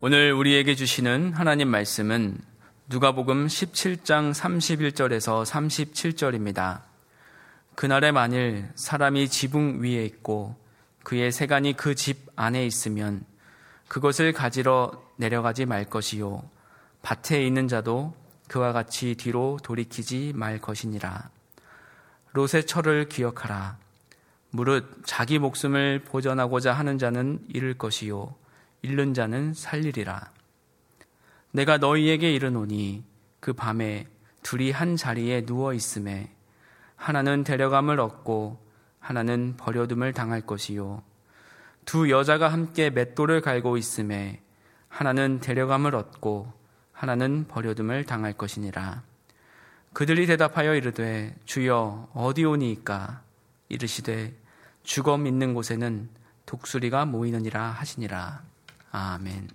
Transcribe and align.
오늘 0.00 0.32
우리에게 0.32 0.76
주시는 0.76 1.32
하나님 1.32 1.66
말씀은 1.70 2.38
누가복음 2.86 3.48
17장 3.48 4.32
31절에서 4.32 5.44
37절입니다. 5.44 6.82
그날에 7.74 8.12
만일 8.12 8.68
사람이 8.76 9.28
지붕 9.28 9.82
위에 9.82 10.04
있고 10.04 10.54
그의 11.02 11.32
세간이 11.32 11.72
그 11.76 11.96
집 11.96 12.30
안에 12.36 12.64
있으면 12.64 13.24
그것을 13.88 14.32
가지러 14.32 14.92
내려가지 15.16 15.66
말 15.66 15.84
것이요 15.84 16.48
밭에 17.02 17.44
있는 17.44 17.66
자도 17.66 18.14
그와 18.46 18.72
같이 18.72 19.16
뒤로 19.16 19.58
돌이키지 19.64 20.32
말 20.36 20.60
것이니라. 20.60 21.28
롯의 22.34 22.66
철을 22.66 23.08
기억하라. 23.08 23.78
무릇 24.50 25.02
자기 25.04 25.40
목숨을 25.40 26.04
보전하고자 26.04 26.72
하는 26.72 26.98
자는 26.98 27.40
잃을 27.48 27.74
것이요 27.76 28.36
잃는 28.82 29.14
자는 29.14 29.54
살리리라. 29.54 30.32
내가 31.52 31.78
너희에게 31.78 32.32
이르노니 32.32 33.04
그 33.40 33.52
밤에 33.52 34.06
둘이 34.42 34.70
한 34.70 34.96
자리에 34.96 35.44
누워 35.44 35.74
있음에 35.74 36.30
하나는 36.96 37.44
데려감을 37.44 38.00
얻고 38.00 38.58
하나는 39.00 39.54
버려둠을 39.56 40.12
당할 40.12 40.40
것이요 40.42 41.02
두 41.84 42.10
여자가 42.10 42.48
함께 42.48 42.90
맷돌을 42.90 43.40
갈고 43.40 43.76
있음에 43.76 44.42
하나는 44.88 45.40
데려감을 45.40 45.94
얻고 45.94 46.52
하나는 46.92 47.46
버려둠을 47.48 48.04
당할 48.04 48.32
것이니라. 48.32 49.02
그들이 49.92 50.26
대답하여 50.26 50.74
이르되 50.74 51.34
주여 51.44 52.10
어디 52.12 52.44
오니이까 52.44 53.22
이르시되 53.68 54.34
죽음 54.82 55.26
있는 55.26 55.54
곳에는 55.54 56.08
독수리가 56.46 57.06
모이느니라 57.06 57.62
하시니라. 57.70 58.42
아멘. 58.90 59.48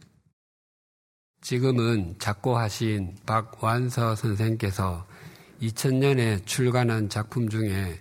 지금은 1.41 2.15
작고하신 2.19 3.17
박완서 3.25 4.15
선생께서 4.15 5.05
2000년에 5.61 6.45
출간한 6.45 7.09
작품 7.09 7.49
중에 7.49 7.99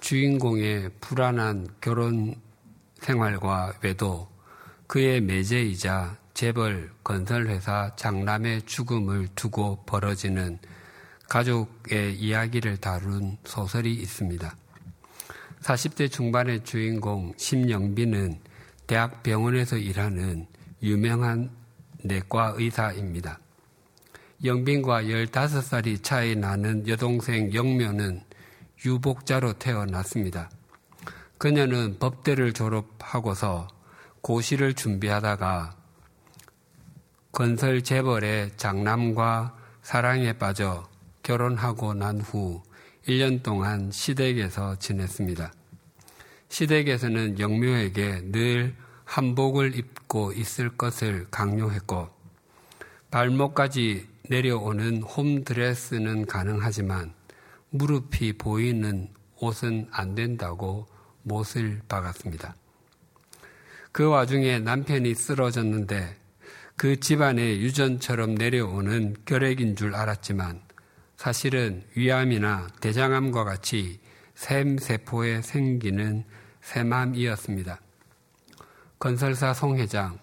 주인공의 0.00 0.90
불안한 1.00 1.68
결혼 1.80 2.34
생활과 3.00 3.74
외도, 3.82 4.28
그의 4.86 5.20
매제이자 5.20 6.16
재벌 6.34 6.90
건설회사 7.02 7.94
장남의 7.96 8.62
죽음을 8.62 9.28
두고 9.34 9.84
벌어지는 9.84 10.58
가족의 11.28 12.14
이야기를 12.14 12.78
다룬 12.78 13.36
소설이 13.44 13.92
있습니다. 13.94 14.56
40대 15.60 16.10
중반의 16.10 16.64
주인공 16.64 17.34
심영빈은 17.36 18.40
대학 18.86 19.22
병원에서 19.22 19.76
일하는 19.76 20.46
유명한 20.82 21.50
내과 22.02 22.54
의사입니다. 22.56 23.38
영빈과 24.44 25.02
15살이 25.02 26.02
차이 26.02 26.36
나는 26.36 26.86
여동생 26.86 27.52
영묘는 27.52 28.22
유복자로 28.84 29.54
태어났습니다. 29.54 30.50
그녀는 31.38 31.98
법대를 31.98 32.52
졸업하고서 32.52 33.68
고시를 34.20 34.74
준비하다가 34.74 35.76
건설 37.32 37.82
재벌의 37.82 38.52
장남과 38.56 39.56
사랑에 39.82 40.32
빠져 40.34 40.88
결혼하고 41.22 41.94
난 41.94 42.20
후 42.20 42.62
1년 43.06 43.42
동안 43.42 43.90
시댁에서 43.90 44.76
지냈습니다. 44.76 45.52
시댁에서는 46.48 47.38
영묘에게 47.38 48.30
늘 48.32 48.76
한복을 49.08 49.74
입고 49.74 50.32
있을 50.32 50.68
것을 50.76 51.26
강요했고 51.30 52.10
발목까지 53.10 54.06
내려오는 54.28 55.00
홈드레스는 55.00 56.26
가능하지만 56.26 57.14
무릎이 57.70 58.34
보이는 58.34 59.08
옷은 59.40 59.88
안 59.92 60.14
된다고 60.14 60.86
못을 61.22 61.80
박았습니다. 61.88 62.54
그 63.92 64.04
와중에 64.04 64.58
남편이 64.58 65.14
쓰러졌는데 65.14 66.14
그 66.76 67.00
집안에 67.00 67.60
유전처럼 67.60 68.34
내려오는 68.34 69.16
결핵인 69.24 69.74
줄 69.74 69.94
알았지만 69.94 70.60
사실은 71.16 71.82
위암이나 71.94 72.68
대장암과 72.82 73.44
같이 73.44 74.00
샘세포에 74.34 75.40
생기는 75.40 76.24
새맘이었습니다. 76.60 77.80
건설사 78.98 79.54
송 79.54 79.78
회장, 79.78 80.18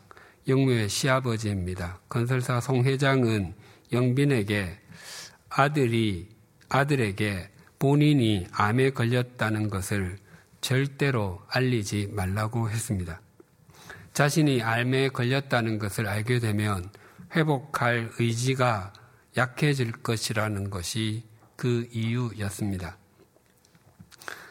영무의 0.50 0.90
시아버지입니다. 0.90 2.02
건설사 2.10 2.60
송 2.60 2.84
회장은 2.84 3.56
영빈에게 3.94 4.78
아들이 5.48 6.28
아들에게 6.68 7.52
본인이 7.80 8.46
암에 8.52 8.90
걸렸다는 8.90 9.70
것을 9.70 10.18
절대로 10.60 11.42
알리지 11.48 12.10
말라고 12.12 12.70
했습니다. 12.70 13.22
자신이 14.12 14.62
암에 14.62 15.10
걸렸다는 15.10 15.80
것을 15.80 16.08
알게 16.08 16.40
되면 16.40 16.90
회복할 17.34 18.12
의지가 18.20 18.92
약해질 19.38 19.94
것이라는 19.94 20.70
것이 20.70 21.24
그 21.56 21.88
이유였습니다. 21.94 22.98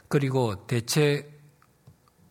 그리고 0.08 0.66
대체 0.66 1.33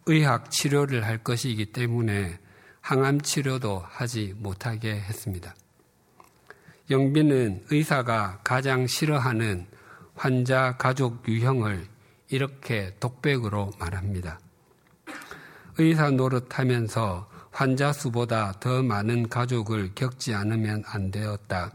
의학 0.05 0.51
치료를 0.51 1.05
할 1.05 1.17
것이기 1.17 1.67
때문에 1.67 2.39
항암 2.81 3.21
치료도 3.21 3.83
하지 3.85 4.33
못하게 4.37 4.95
했습니다. 4.95 5.55
영빈은 6.89 7.65
의사가 7.71 8.41
가장 8.43 8.87
싫어하는 8.87 9.67
환자 10.15 10.75
가족 10.77 11.27
유형을 11.27 11.87
이렇게 12.29 12.93
독백으로 12.99 13.71
말합니다. 13.79 14.39
의사 15.77 16.11
노릇하면서 16.11 17.29
환자 17.51 17.93
수보다 17.93 18.53
더 18.59 18.83
많은 18.83 19.29
가족을 19.29 19.91
겪지 19.95 20.33
않으면 20.33 20.83
안 20.85 21.11
되었다. 21.11 21.71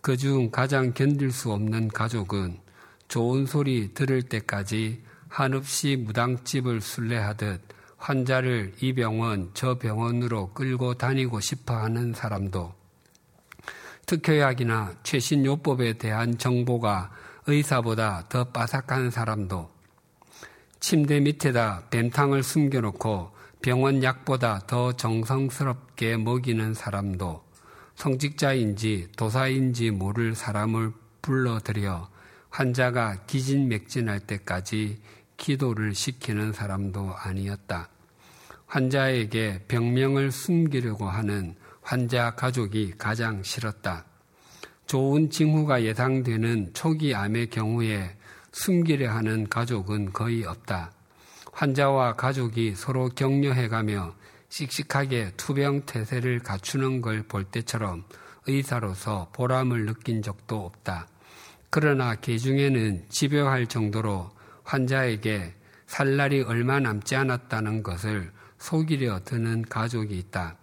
그중 0.00 0.50
가장 0.50 0.92
견딜 0.92 1.32
수 1.32 1.50
없는 1.50 1.88
가족은 1.88 2.60
좋은 3.08 3.46
소리 3.46 3.92
들을 3.94 4.22
때까지 4.22 5.02
한없이 5.28 5.96
무당집을 5.96 6.80
순례하듯 6.80 7.60
환자를 7.96 8.74
이 8.80 8.92
병원 8.92 9.50
저 9.54 9.78
병원으로 9.78 10.52
끌고 10.52 10.94
다니고 10.94 11.40
싶어 11.40 11.76
하는 11.76 12.14
사람도 12.14 12.72
특효약이나 14.06 14.94
최신 15.02 15.44
요법에 15.44 15.94
대한 15.94 16.38
정보가 16.38 17.10
의사보다 17.46 18.24
더 18.28 18.44
빠삭한 18.44 19.10
사람도 19.10 19.70
침대 20.80 21.20
밑에다 21.20 21.84
뱀탕을 21.90 22.42
숨겨놓고 22.42 23.32
병원 23.60 24.02
약보다 24.02 24.60
더 24.66 24.92
정성스럽게 24.92 26.16
먹이는 26.16 26.72
사람도 26.72 27.44
성직자인지 27.96 29.08
도사인지 29.16 29.90
모를 29.90 30.34
사람을 30.34 30.92
불러들여 31.20 32.08
환자가 32.50 33.24
기진맥진할 33.26 34.20
때까지 34.20 35.00
기도를 35.38 35.94
시키는 35.94 36.52
사람도 36.52 37.14
아니었다. 37.16 37.88
환자에게 38.66 39.64
병명을 39.68 40.30
숨기려고 40.30 41.06
하는 41.08 41.56
환자 41.80 42.34
가족이 42.34 42.94
가장 42.98 43.42
싫었다. 43.42 44.04
좋은 44.86 45.30
징후가 45.30 45.84
예상되는 45.84 46.74
초기 46.74 47.14
암의 47.14 47.48
경우에 47.48 48.14
숨기려 48.52 49.10
하는 49.10 49.48
가족은 49.48 50.12
거의 50.12 50.44
없다. 50.44 50.92
환자와 51.52 52.14
가족이 52.14 52.74
서로 52.74 53.08
격려해가며 53.08 54.14
씩씩하게 54.50 55.32
투병태세를 55.36 56.40
갖추는 56.40 57.00
걸 57.00 57.22
볼 57.22 57.44
때처럼 57.44 58.04
의사로서 58.46 59.28
보람을 59.34 59.84
느낀 59.86 60.22
적도 60.22 60.64
없다. 60.64 61.06
그러나 61.70 62.14
개중에는 62.14 63.06
집요할 63.10 63.66
정도로 63.66 64.30
환자에게 64.68 65.54
살 65.86 66.18
날이 66.18 66.42
얼마 66.42 66.78
남지 66.78 67.16
않았다는 67.16 67.82
것을 67.82 68.30
속이려 68.58 69.20
드는 69.24 69.62
가족이 69.62 70.18
있다. 70.18 70.56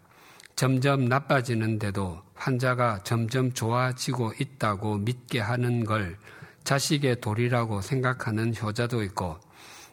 점점 0.56 1.06
나빠지는데도 1.06 2.22
환자가 2.36 3.00
점점 3.04 3.52
좋아지고 3.52 4.34
있다고 4.40 5.00
믿게 5.00 5.40
하는 5.40 5.84
걸 5.86 6.18
자식의 6.64 7.20
도리라고 7.20 7.82
생각하는 7.82 8.54
효자도 8.56 9.02
있고 9.04 9.40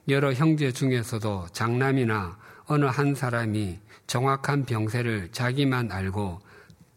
여러 0.09 0.35
형제 0.35 0.73
중에서도 0.73 1.47
장남이나 1.53 2.37
어느 2.67 2.85
한 2.85 3.15
사람이 3.15 3.79
정확한 4.07 4.67
병세를 4.67 5.31
자기만 5.33 5.91
알고 5.91 6.41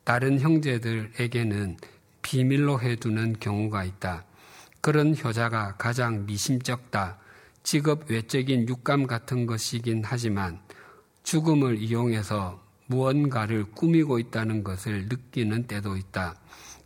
다른 0.04 0.40
형제들에게는 0.42 1.78
비밀로 2.22 2.82
해두는 2.82 3.38
경우가 3.40 3.86
있다. 3.86 4.26
그런 4.86 5.16
효자가 5.18 5.78
가장 5.78 6.28
미심쩍다. 6.28 7.18
직업 7.64 8.12
외적인 8.12 8.68
육감 8.70 9.08
같은 9.08 9.48
것이긴 9.48 10.04
하지만 10.06 10.60
죽음을 11.24 11.80
이용해서 11.80 12.62
무언가를 12.86 13.66
꾸미고 13.72 14.20
있다는 14.20 14.64
것을 14.64 15.08
느끼는 15.08 15.66
때도 15.66 15.98
있다. 15.98 16.36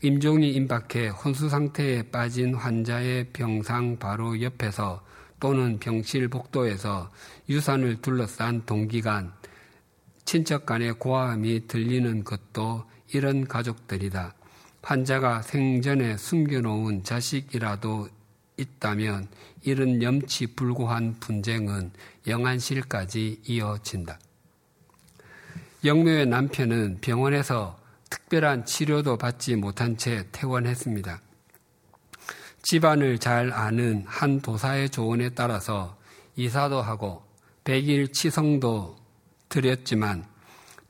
임종이 0.01 0.50
임박해 0.54 1.10
혼수 1.10 1.50
상태에 1.50 2.04
빠진 2.04 2.56
환자의 2.56 3.31
병상 3.34 4.00
바로 4.00 4.42
옆에서 4.42 5.04
또는 5.42 5.78
병실 5.80 6.30
복도에서 6.30 7.12
유산을 7.50 8.01
둘러싼 8.01 8.66
동기간, 8.66 9.34
친척 10.24 10.66
간의 10.66 10.94
고함이 10.94 11.68
들리는 11.68 12.24
것도 12.24 12.86
이런 13.12 13.46
가족들이다. 13.46 14.38
환자가 14.89 15.44
생전에 15.44 16.18
숨겨놓은 16.18 17.03
자식이라도 17.03 18.09
있다면 18.57 19.27
이런 19.62 20.01
염치 20.01 20.56
불구한 20.56 21.18
분쟁은 21.19 21.91
영안실까지 22.25 23.41
이어진다. 23.45 24.18
영묘의 25.86 26.25
남편은 26.25 27.01
병원에서 27.01 27.80
특별한 28.09 28.65
치료도 28.65 29.19
받지 29.19 29.56
못한 29.56 29.95
채 29.95 30.25
퇴원했습니다. 30.31 31.21
집안을 32.63 33.19
잘 33.19 33.53
아는 33.53 34.03
한 34.07 34.41
도사의 34.41 34.89
조언에 34.89 35.30
따라서 35.36 36.00
이사도 36.36 36.81
하고 36.81 37.24
백일 37.63 38.12
치성도 38.12 38.95
드렸지만 39.50 40.25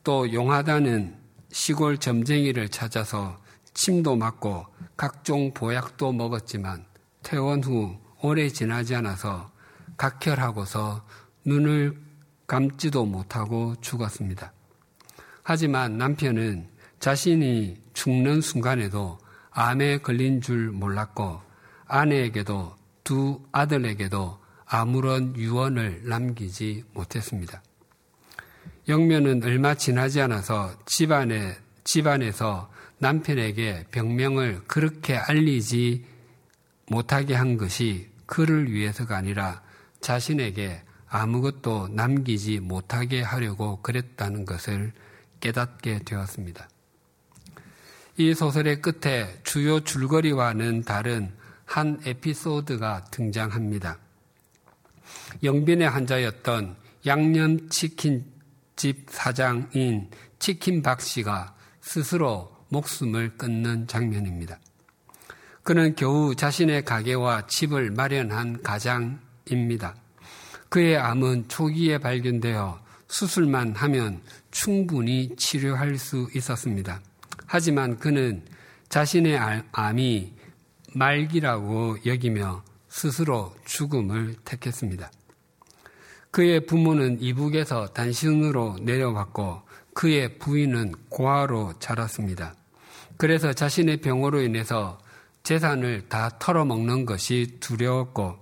또 0.02 0.32
용하다는 0.32 1.18
시골 1.52 1.98
점쟁이를 1.98 2.70
찾아서 2.70 3.38
침도 3.74 4.16
맞고 4.16 4.66
각종 4.96 5.52
보약도 5.54 6.12
먹었지만 6.12 6.84
퇴원 7.22 7.62
후 7.62 7.96
오래 8.22 8.48
지나지 8.48 8.94
않아서 8.94 9.50
각혈하고서 9.96 11.04
눈을 11.44 11.98
감지도 12.46 13.04
못하고 13.06 13.74
죽었습니다. 13.80 14.52
하지만 15.42 15.98
남편은 15.98 16.68
자신이 16.98 17.80
죽는 17.94 18.40
순간에도 18.40 19.18
암에 19.50 19.98
걸린 19.98 20.40
줄 20.40 20.70
몰랐고 20.70 21.40
아내에게도 21.86 22.76
두 23.04 23.42
아들에게도 23.52 24.38
아무런 24.66 25.34
유언을 25.36 26.02
남기지 26.08 26.84
못했습니다. 26.92 27.62
영면은 28.88 29.42
얼마 29.42 29.74
지나지 29.74 30.20
않아서 30.20 30.72
집안에, 30.86 31.56
집안에서 31.84 32.70
남편에게 33.00 33.86
병명을 33.90 34.62
그렇게 34.66 35.16
알리지 35.16 36.04
못하게 36.86 37.34
한 37.34 37.56
것이 37.56 38.10
그를 38.26 38.70
위해서가 38.70 39.16
아니라 39.16 39.62
자신에게 40.00 40.82
아무것도 41.08 41.88
남기지 41.88 42.60
못하게 42.60 43.22
하려고 43.22 43.80
그랬다는 43.82 44.44
것을 44.44 44.92
깨닫게 45.40 46.00
되었습니다. 46.04 46.68
이 48.18 48.34
소설의 48.34 48.82
끝에 48.82 49.40
주요 49.44 49.80
줄거리와는 49.80 50.82
다른 50.82 51.34
한 51.64 51.98
에피소드가 52.04 53.06
등장합니다. 53.10 53.98
영빈의 55.42 55.88
환자였던 55.88 56.76
양념치킨집 57.06 59.06
사장인 59.08 60.10
치킨 60.38 60.82
박 60.82 61.00
씨가 61.00 61.56
스스로 61.80 62.59
목숨을 62.70 63.36
끊는 63.36 63.86
장면입니다. 63.86 64.58
그는 65.62 65.94
겨우 65.94 66.34
자신의 66.34 66.84
가게와 66.84 67.46
집을 67.46 67.90
마련한 67.90 68.62
가장입니다. 68.62 69.94
그의 70.68 70.96
암은 70.96 71.48
초기에 71.48 71.98
발견되어 71.98 72.80
수술만 73.08 73.74
하면 73.74 74.22
충분히 74.50 75.34
치료할 75.36 75.98
수 75.98 76.28
있었습니다. 76.34 77.00
하지만 77.46 77.98
그는 77.98 78.44
자신의 78.88 79.38
암이 79.72 80.32
말기라고 80.94 81.98
여기며 82.06 82.64
스스로 82.88 83.54
죽음을 83.64 84.36
택했습니다. 84.44 85.10
그의 86.30 86.66
부모는 86.66 87.20
이북에서 87.20 87.88
단신으로 87.88 88.78
내려왔고 88.82 89.62
그의 89.94 90.38
부인은 90.38 90.92
고아로 91.08 91.74
자랐습니다. 91.80 92.54
그래서 93.20 93.52
자신의 93.52 93.98
병으로 93.98 94.40
인해서 94.40 94.98
재산을 95.42 96.08
다 96.08 96.30
털어먹는 96.38 97.04
것이 97.04 97.58
두려웠고 97.60 98.38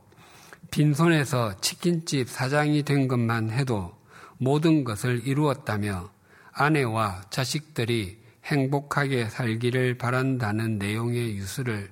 빈손에서 0.70 1.60
치킨집 1.60 2.28
사장이 2.28 2.84
된 2.84 3.08
것만 3.08 3.50
해도 3.50 3.92
모든 4.36 4.84
것을 4.84 5.26
이루었다며 5.26 6.08
아내와 6.52 7.22
자식들이 7.28 8.22
행복하게 8.44 9.28
살기를 9.28 9.98
바란다는 9.98 10.78
내용의 10.78 11.36
유수를 11.38 11.90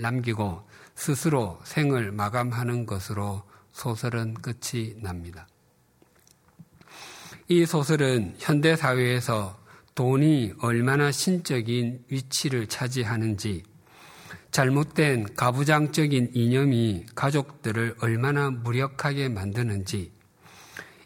남기고 0.00 0.68
스스로 0.94 1.58
생을 1.64 2.12
마감하는 2.12 2.86
것으로 2.86 3.42
소설은 3.72 4.34
끝이 4.34 4.94
납니다. 5.02 5.48
이 7.48 7.66
소설은 7.66 8.36
현대 8.38 8.76
사회에서 8.76 9.63
돈이 9.94 10.54
얼마나 10.60 11.12
신적인 11.12 12.04
위치를 12.08 12.66
차지하는지, 12.66 13.62
잘못된 14.50 15.34
가부장적인 15.36 16.30
이념이 16.34 17.06
가족들을 17.14 17.96
얼마나 18.00 18.50
무력하게 18.50 19.28
만드는지, 19.28 20.12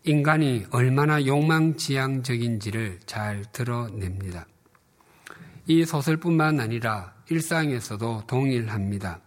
인간이 0.05 0.65
얼마나 0.71 1.25
욕망지향적인지를 1.25 3.01
잘 3.05 3.45
드러냅니다. 3.53 4.47
이 5.67 5.85
소설뿐만 5.85 6.61
아니라 6.61 7.15
일상에서도 7.29 8.23
동일합니다. 8.27 9.21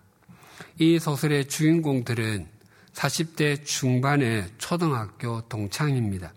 이 0.79 0.97
소설의 0.97 1.47
주인공들은 1.47 2.47
40대 2.93 3.63
중반의 3.63 4.47
초등학교 4.57 5.41
동창입니다. 5.41 6.33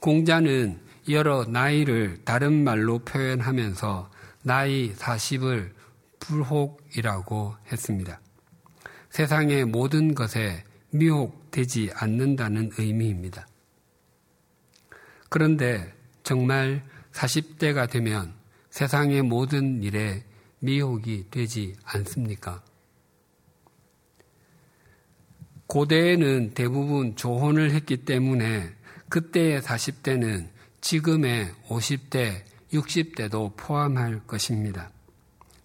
공자는 0.00 0.87
여러 1.10 1.44
나이를 1.44 2.24
다른 2.24 2.64
말로 2.64 2.98
표현하면서 3.00 4.10
나이 4.42 4.92
40을 4.94 5.72
불혹이라고 6.20 7.56
했습니다. 7.72 8.20
세상의 9.10 9.64
모든 9.64 10.14
것에 10.14 10.64
미혹되지 10.90 11.90
않는다는 11.94 12.70
의미입니다. 12.78 13.46
그런데 15.28 15.92
정말 16.22 16.84
40대가 17.12 17.90
되면 17.90 18.34
세상의 18.70 19.22
모든 19.22 19.82
일에 19.82 20.24
미혹이 20.60 21.26
되지 21.30 21.74
않습니까? 21.84 22.62
고대에는 25.66 26.54
대부분 26.54 27.14
조혼을 27.16 27.72
했기 27.72 27.98
때문에 27.98 28.74
그때의 29.08 29.60
40대는 29.60 30.48
지금의 30.88 31.52
50대, 31.68 32.44
60대도 32.72 33.54
포함할 33.58 34.22
것입니다. 34.26 34.90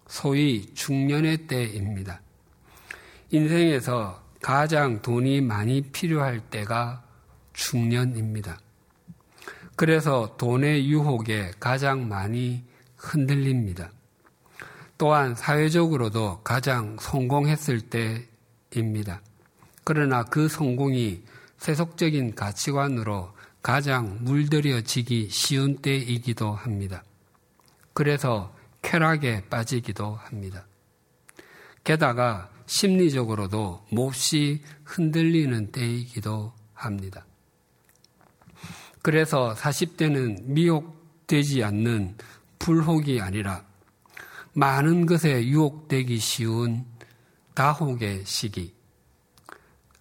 소위 0.06 0.66
중년의 0.74 1.46
때입니다. 1.46 2.20
인생에서 3.30 4.22
가장 4.42 5.00
돈이 5.00 5.40
많이 5.40 5.80
필요할 5.80 6.40
때가 6.50 7.02
중년입니다. 7.54 8.60
그래서 9.76 10.36
돈의 10.36 10.90
유혹에 10.90 11.52
가장 11.58 12.06
많이 12.06 12.62
흔들립니다. 12.94 13.92
또한 14.98 15.34
사회적으로도 15.34 16.42
가장 16.44 16.98
성공했을 17.00 17.80
때입니다. 18.74 19.22
그러나 19.84 20.22
그 20.24 20.48
성공이 20.48 21.24
세속적인 21.56 22.34
가치관으로 22.34 23.33
가장 23.64 24.18
물들여지기 24.20 25.30
쉬운 25.30 25.78
때이기도 25.78 26.52
합니다. 26.52 27.02
그래서 27.94 28.54
쾌락에 28.82 29.48
빠지기도 29.48 30.16
합니다. 30.16 30.66
게다가 31.82 32.50
심리적으로도 32.66 33.86
몹시 33.90 34.60
흔들리는 34.84 35.72
때이기도 35.72 36.52
합니다. 36.74 37.24
그래서 39.00 39.54
40대는 39.54 40.42
미혹되지 40.44 41.64
않는 41.64 42.18
불혹이 42.58 43.22
아니라 43.22 43.64
많은 44.52 45.06
것에 45.06 45.42
유혹되기 45.42 46.18
쉬운 46.18 46.84
다혹의 47.54 48.26
시기. 48.26 48.74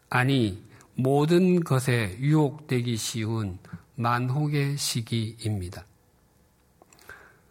아니, 0.09 0.61
모든 0.95 1.63
것에 1.63 2.17
유혹되기 2.19 2.97
쉬운 2.97 3.57
만혹의 3.95 4.77
시기입니다. 4.77 5.85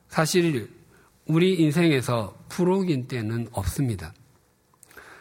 사실 0.08 0.70
우리 1.26 1.54
인생에서 1.54 2.36
불혹인 2.48 3.08
때는 3.08 3.48
없습니다. 3.52 4.12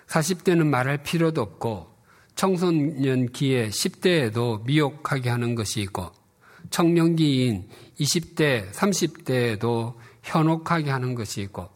40대는 0.07 0.65
말할 0.65 1.03
필요도 1.03 1.41
없고 1.41 1.91
청소년기에 2.35 3.69
10대에도 3.69 4.65
미혹하게 4.65 5.29
하는 5.29 5.55
것이 5.55 5.81
있고 5.81 6.11
청년기인 6.69 7.67
20대, 7.99 8.71
30대에도 8.71 9.95
현혹하게 10.23 10.89
하는 10.89 11.15
것이 11.15 11.41
있고 11.41 11.69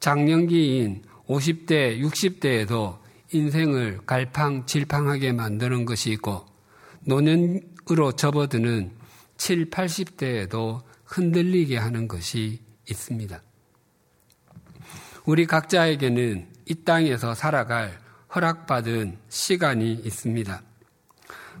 장년기인 0.00 1.04
50대, 1.28 2.00
60대에도 2.00 3.01
인생을 3.32 4.00
갈팡질팡하게 4.06 5.32
만드는 5.32 5.84
것이 5.84 6.10
있고 6.12 6.46
노년으로 7.04 8.12
접어드는 8.16 8.92
7, 9.36 9.70
80대에도 9.70 10.82
흔들리게 11.04 11.76
하는 11.76 12.06
것이 12.08 12.60
있습니다. 12.88 13.42
우리 15.24 15.46
각자에게는 15.46 16.48
이 16.66 16.74
땅에서 16.84 17.34
살아갈 17.34 17.98
허락받은 18.34 19.18
시간이 19.28 19.92
있습니다. 19.92 20.62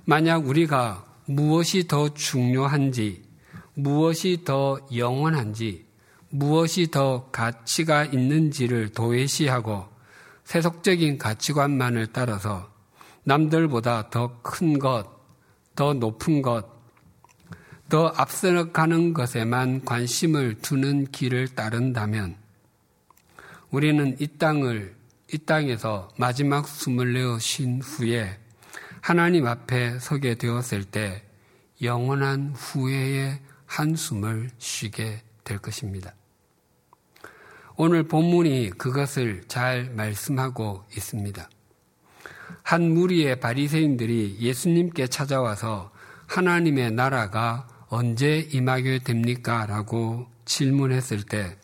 만약 0.04 0.46
우리가 0.46 1.04
무엇이 1.26 1.86
더 1.86 2.12
중요한지, 2.12 3.22
무엇이 3.74 4.42
더 4.44 4.78
영원한지, 4.94 5.86
무엇이 6.30 6.90
더 6.90 7.30
가치가 7.30 8.04
있는지를 8.04 8.88
도외시하고 8.90 9.91
세속적인 10.52 11.16
가치관만을 11.16 12.08
따라서 12.08 12.70
남들보다 13.24 14.10
더 14.10 14.42
큰 14.42 14.78
것, 14.78 15.06
더 15.74 15.94
높은 15.94 16.42
것, 16.42 16.66
더 17.88 18.08
앞서가는 18.08 19.14
것에만 19.14 19.86
관심을 19.86 20.58
두는 20.58 21.06
길을 21.10 21.54
따른다면 21.54 22.36
우리는 23.70 24.14
이 24.20 24.26
땅을 24.26 24.94
이 25.32 25.38
땅에서 25.38 26.10
마지막 26.18 26.68
숨을 26.68 27.14
내어 27.14 27.38
쉰 27.38 27.80
후에 27.80 28.38
하나님 29.00 29.46
앞에 29.46 30.00
서게 30.00 30.34
되었을 30.34 30.84
때 30.84 31.22
영원한 31.80 32.52
후회의 32.54 33.40
한숨을 33.64 34.50
쉬게 34.58 35.22
될 35.44 35.56
것입니다. 35.56 36.12
오늘 37.84 38.04
본문이 38.04 38.70
그것을 38.78 39.42
잘 39.48 39.90
말씀하고 39.96 40.84
있습니다. 40.96 41.50
한 42.62 42.94
무리의 42.94 43.40
바리새인들이 43.40 44.36
예수님께 44.38 45.08
찾아와서 45.08 45.90
하나님의 46.28 46.92
나라가 46.92 47.66
언제 47.88 48.38
임하게 48.38 49.00
됩니까? 49.00 49.66
라고 49.66 50.28
질문했을 50.44 51.24
때 51.24 51.56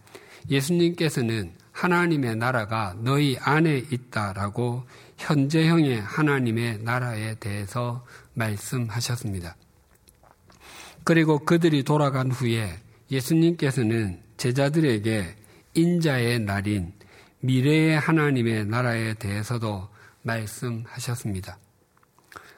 예수님께서는 0.50 1.52
하나님의 1.70 2.34
나라가 2.34 2.96
너희 2.98 3.37
안에 3.38 3.84
있다라고 3.88 4.87
현재형의 5.18 6.00
하나님의 6.00 6.80
나라에 6.82 7.37
대해서 7.37 8.04
말씀하셨습니다. 8.34 9.54
그리고 11.04 11.38
그들이 11.38 11.84
돌아간 11.84 12.32
후에 12.32 12.76
예수님께서는 13.08 14.20
제자들에게 14.37 15.46
인자의 15.78 16.40
날인 16.40 16.92
미래의 17.40 18.00
하나님의 18.00 18.66
나라에 18.66 19.14
대해서도 19.14 19.88
말씀하셨습니다. 20.23 21.56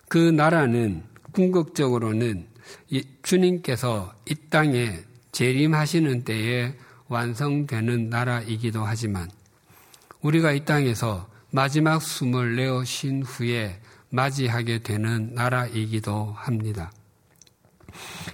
그 0.09 0.19
나라는 0.19 1.05
궁극적으로는 1.33 2.49
주님께서 3.23 4.15
이 4.29 4.35
땅에 4.49 5.01
재림하시는 5.33 6.25
때에 6.25 6.75
완성되는 7.09 8.09
나라이기도 8.09 8.85
하지만 8.85 9.31
우리가 10.23 10.53
이 10.53 10.65
땅에서 10.65 11.29
마지막 11.51 12.01
숨을 12.01 12.57
내어 12.57 12.85
쉰 12.85 13.23
후에 13.23 13.81
맞이하게 14.09 14.83
되는 14.83 15.35
나라이기도 15.35 16.33
합니다. 16.37 16.91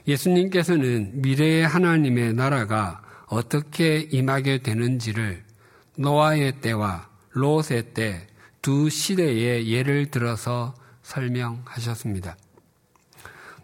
예수님께서는 0.06 1.22
미래의 1.22 1.66
하나님의 1.66 2.34
나라가 2.34 3.02
어떻게 3.26 3.98
임하게 3.98 4.58
되는지를 4.58 5.44
노아의 5.96 6.60
때와 6.60 7.08
롯의 7.30 7.94
때 7.94 8.28
두 8.66 8.90
시대의 8.90 9.70
예를 9.70 10.10
들어서 10.10 10.74
설명하셨습니다. 11.04 12.36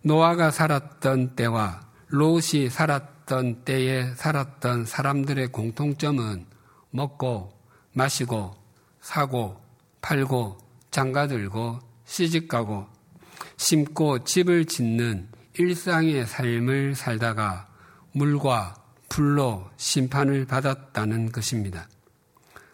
노아가 0.02 0.52
살았던 0.52 1.34
때와 1.34 1.80
롯이 2.06 2.70
살았던 2.70 3.64
때에 3.64 4.14
살았던 4.14 4.84
사람들의 4.84 5.48
공통점은 5.48 6.46
먹고 6.90 7.52
마시고 7.94 8.54
사고 9.00 9.60
팔고 10.02 10.58
장가들고 10.92 11.80
시집가고 12.04 12.86
심고 13.56 14.22
집을 14.22 14.66
짓는 14.66 15.30
일상의 15.58 16.26
삶을 16.28 16.94
살다가 16.94 17.66
물과 18.12 18.76
불로 19.12 19.68
심판을 19.76 20.46
받았다는 20.46 21.32
것입니다. 21.32 21.86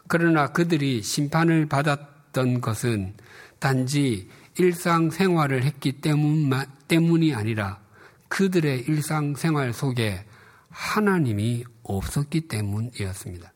그러나 0.06 0.52
그들이 0.52 1.02
심판을 1.02 1.66
받았던 1.66 2.60
것은 2.60 3.14
단지 3.58 4.28
일상생활을 4.56 5.64
했기 5.64 6.00
때문이 6.00 7.34
아니라 7.34 7.80
그들의 8.28 8.82
일상생활 8.82 9.72
속에 9.72 10.24
하나님이 10.70 11.64
없었기 11.82 12.42
때문이었습니다. 12.42 13.52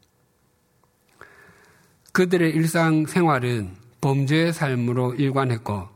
그들의 2.10 2.50
일상생활은 2.50 3.76
범죄의 4.00 4.52
삶으로 4.52 5.14
일관했고 5.14 5.88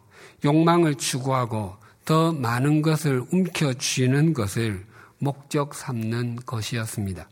욕망을 0.44 0.94
추구하고 0.94 1.78
더 2.04 2.32
많은 2.32 2.82
것을 2.82 3.24
움켜쥐는 3.32 4.34
것을 4.34 4.86
목적 5.18 5.74
삼는 5.74 6.36
것이었습니다. 6.46 7.28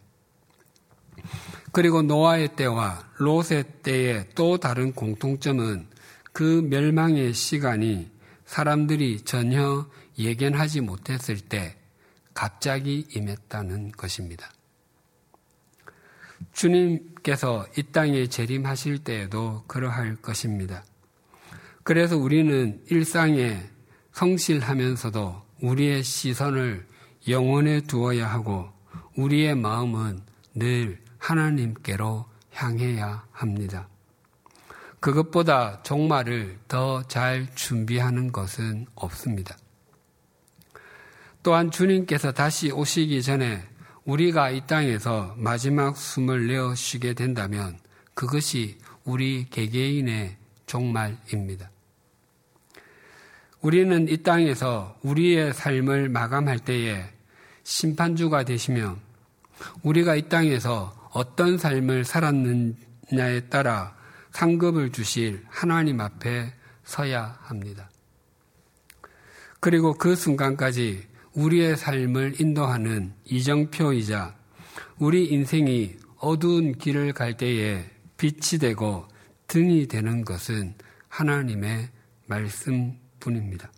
그리고 1.73 2.03
노아의 2.03 2.57
때와 2.57 3.05
롯의 3.19 3.65
때의 3.83 4.29
또 4.35 4.59
다른 4.59 4.93
공통점은 4.93 5.89
그 6.33 6.67
멸망의 6.69 7.33
시간이 7.33 8.11
사람들이 8.45 9.23
전혀 9.23 9.87
예견하지 10.19 10.81
못했을 10.81 11.41
때 11.41 11.77
갑자기 12.35 13.07
임했다는 13.15 13.93
것입니다. 13.93 14.51
주님께서 16.53 17.67
이 17.77 17.83
땅에 17.85 18.27
재림하실 18.27 18.99
때에도 18.99 19.65
그러할 19.67 20.17
것입니다. 20.17 20.85
그래서 21.83 22.17
우리는 22.17 22.83
일상에 22.91 23.63
성실하면서도 24.13 25.43
우리의 25.63 26.03
시선을 26.03 26.87
영원에 27.29 27.81
두어야 27.83 28.27
하고 28.27 28.69
우리의 29.17 29.55
마음은 29.55 30.21
늘 30.55 31.01
하나님께로 31.19 32.27
향해야 32.53 33.25
합니다. 33.33 33.89
그것보다 35.01 35.83
종말을 35.83 36.59
더 36.69 37.03
잘 37.09 37.47
준비하는 37.55 38.33
것은 38.33 38.87
없습니다. 38.95 39.57
또한 41.43 41.71
주님께서 41.71 42.33
다시 42.33 42.71
오시기 42.71 43.23
전에 43.23 43.63
우리가 44.05 44.51
이 44.51 44.67
땅에서 44.67 45.35
마지막 45.37 45.97
숨을 45.97 46.47
내어 46.49 46.75
쉬게 46.75 47.13
된다면 47.15 47.79
그것이 48.15 48.79
우리 49.05 49.47
개개인의 49.51 50.37
종말입니다. 50.67 51.71
우리는 53.61 54.09
이 54.09 54.23
땅에서 54.23 54.99
우리의 55.03 55.53
삶을 55.55 56.09
마감할 56.09 56.59
때에 56.61 57.14
심판주가 57.65 58.45
되시며 58.45 58.97
우리가 59.83 60.15
이 60.15 60.29
땅에서 60.29 61.11
어떤 61.13 61.59
삶을 61.59 62.05
살았느냐에 62.05 63.49
따라 63.51 63.97
상급을 64.33 64.93
주실 64.93 65.45
하나님 65.49 66.01
앞에 66.01 66.53
서야 66.85 67.39
합니다. 67.43 67.91
그리고 69.61 69.95
그 69.95 70.15
순간까지 70.15 71.07
우리의 71.35 71.77
삶을 71.77 72.41
인도하는 72.41 73.15
이정표이자 73.25 74.37
우리 74.99 75.27
인생이 75.27 75.97
어두운 76.19 76.77
길을 76.77 77.13
갈 77.13 77.37
때에 77.37 77.85
빛이 78.17 78.59
되고 78.61 79.09
등이 79.47 79.89
되는 79.89 80.25
것은 80.25 80.75
하나님의 81.09 81.89
말씀 82.27 82.99
뿐입니다. 83.21 83.71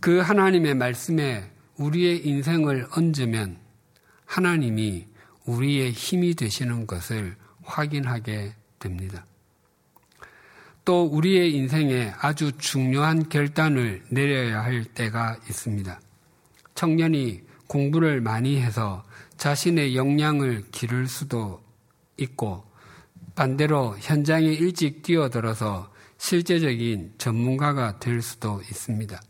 그 0.00 0.18
하나님의 0.18 0.74
말씀에 0.74 1.51
우리의 1.82 2.26
인생을 2.26 2.86
얹으면 2.96 3.58
하나님이 4.24 5.06
우리의 5.46 5.90
힘이 5.90 6.34
되시는 6.34 6.86
것을 6.86 7.34
확인하게 7.64 8.54
됩니다. 8.78 9.26
또 10.84 11.04
우리의 11.04 11.54
인생에 11.54 12.12
아주 12.20 12.52
중요한 12.58 13.28
결단을 13.28 14.02
내려야 14.10 14.62
할 14.62 14.84
때가 14.84 15.36
있습니다. 15.48 16.00
청년이 16.74 17.42
공부를 17.66 18.20
많이 18.20 18.60
해서 18.60 19.04
자신의 19.36 19.96
역량을 19.96 20.70
기를 20.70 21.06
수도 21.06 21.62
있고 22.16 22.64
반대로 23.34 23.96
현장에 23.98 24.46
일찍 24.46 25.02
뛰어들어서 25.02 25.92
실제적인 26.18 27.14
전문가가 27.18 27.98
될 27.98 28.22
수도 28.22 28.60
있습니다. 28.62 29.20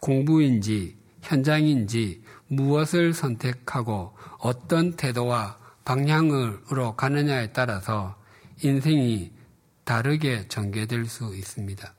공부인지 0.00 1.03
현장인지 1.24 2.22
무엇을 2.48 3.14
선택하고 3.14 4.16
어떤 4.38 4.92
태도와 4.92 5.58
방향으로 5.84 6.96
가느냐에 6.96 7.52
따라서 7.52 8.16
인생이 8.62 9.32
다르게 9.84 10.46
전개될 10.48 11.06
수 11.06 11.34
있습니다. 11.34 11.92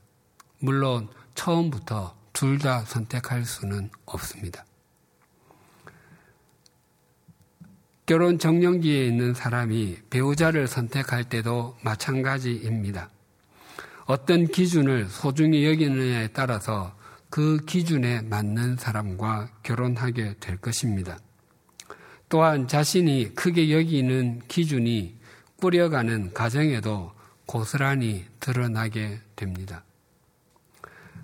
물론 0.59 1.09
처음부터 1.35 2.15
둘 2.33 2.57
다 2.59 2.81
선택할 2.81 3.45
수는 3.45 3.89
없습니다. 4.05 4.65
결혼 8.05 8.37
정년기에 8.37 9.07
있는 9.07 9.33
사람이 9.33 9.97
배우자를 10.09 10.67
선택할 10.67 11.23
때도 11.23 11.75
마찬가지입니다. 11.81 13.09
어떤 14.05 14.47
기준을 14.47 15.07
소중히 15.09 15.65
여기느냐에 15.65 16.27
따라서 16.27 16.95
그 17.35 17.57
기준에 17.65 18.21
맞는 18.21 18.77
사람과 18.77 19.49
결혼하게 19.61 20.35
될 20.39 20.55
것입니다. 20.55 21.19
또한 22.29 22.65
자신이 22.65 23.35
크게 23.35 23.77
여기는 23.77 24.43
기준이 24.47 25.17
꾸려가는 25.57 26.33
가정에도 26.33 27.11
고스란히 27.45 28.23
드러나게 28.39 29.19
됩니다. 29.35 29.83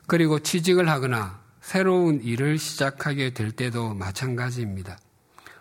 그리고 0.05 0.39
취직을 0.39 0.89
하거나 0.89 1.39
새로운 1.61 2.21
일을 2.21 2.57
시작하게 2.57 3.33
될 3.33 3.53
때도 3.53 3.93
마찬가지입니다. 3.93 4.99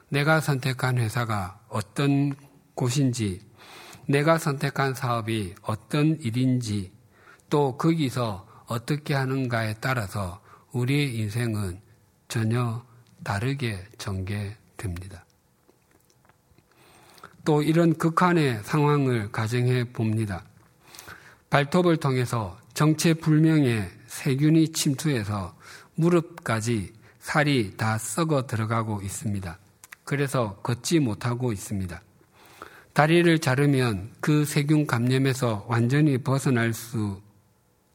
내가 0.09 0.40
선택한 0.40 0.99
회사가 0.99 1.61
어떤 1.69 2.35
곳인지, 2.75 3.40
내가 4.09 4.37
선택한 4.37 4.95
사업이 4.95 5.54
어떤 5.62 6.19
일인지, 6.21 6.90
또 7.49 7.76
거기서 7.76 8.50
어떻게 8.71 9.15
하는가에 9.15 9.75
따라서 9.81 10.41
우리의 10.71 11.17
인생은 11.17 11.81
전혀 12.29 12.85
다르게 13.25 13.85
전개됩니다. 13.99 15.25
또 17.45 17.62
이런 17.62 17.95
극한의 17.95 18.61
상황을 18.62 19.33
가정해 19.33 19.83
봅니다. 19.93 20.45
발톱을 21.50 21.97
통해서 21.97 22.57
정체불명의 22.75 23.91
세균이 24.07 24.69
침투해서 24.69 25.57
무릎까지 25.97 26.93
살이 27.19 27.77
다 27.77 27.99
썩어 27.99 28.47
들어가고 28.47 29.03
있습니다. 29.03 29.59
그래서 30.05 30.55
걷지 30.62 31.00
못하고 31.00 31.53
있습니다. 31.53 32.00
다리를 32.93 33.37
자르면 33.41 34.12
그 34.21 34.45
세균 34.45 34.87
감염에서 34.87 35.67
완전히 35.69 36.19
벗어날 36.19 36.73
수 36.73 37.21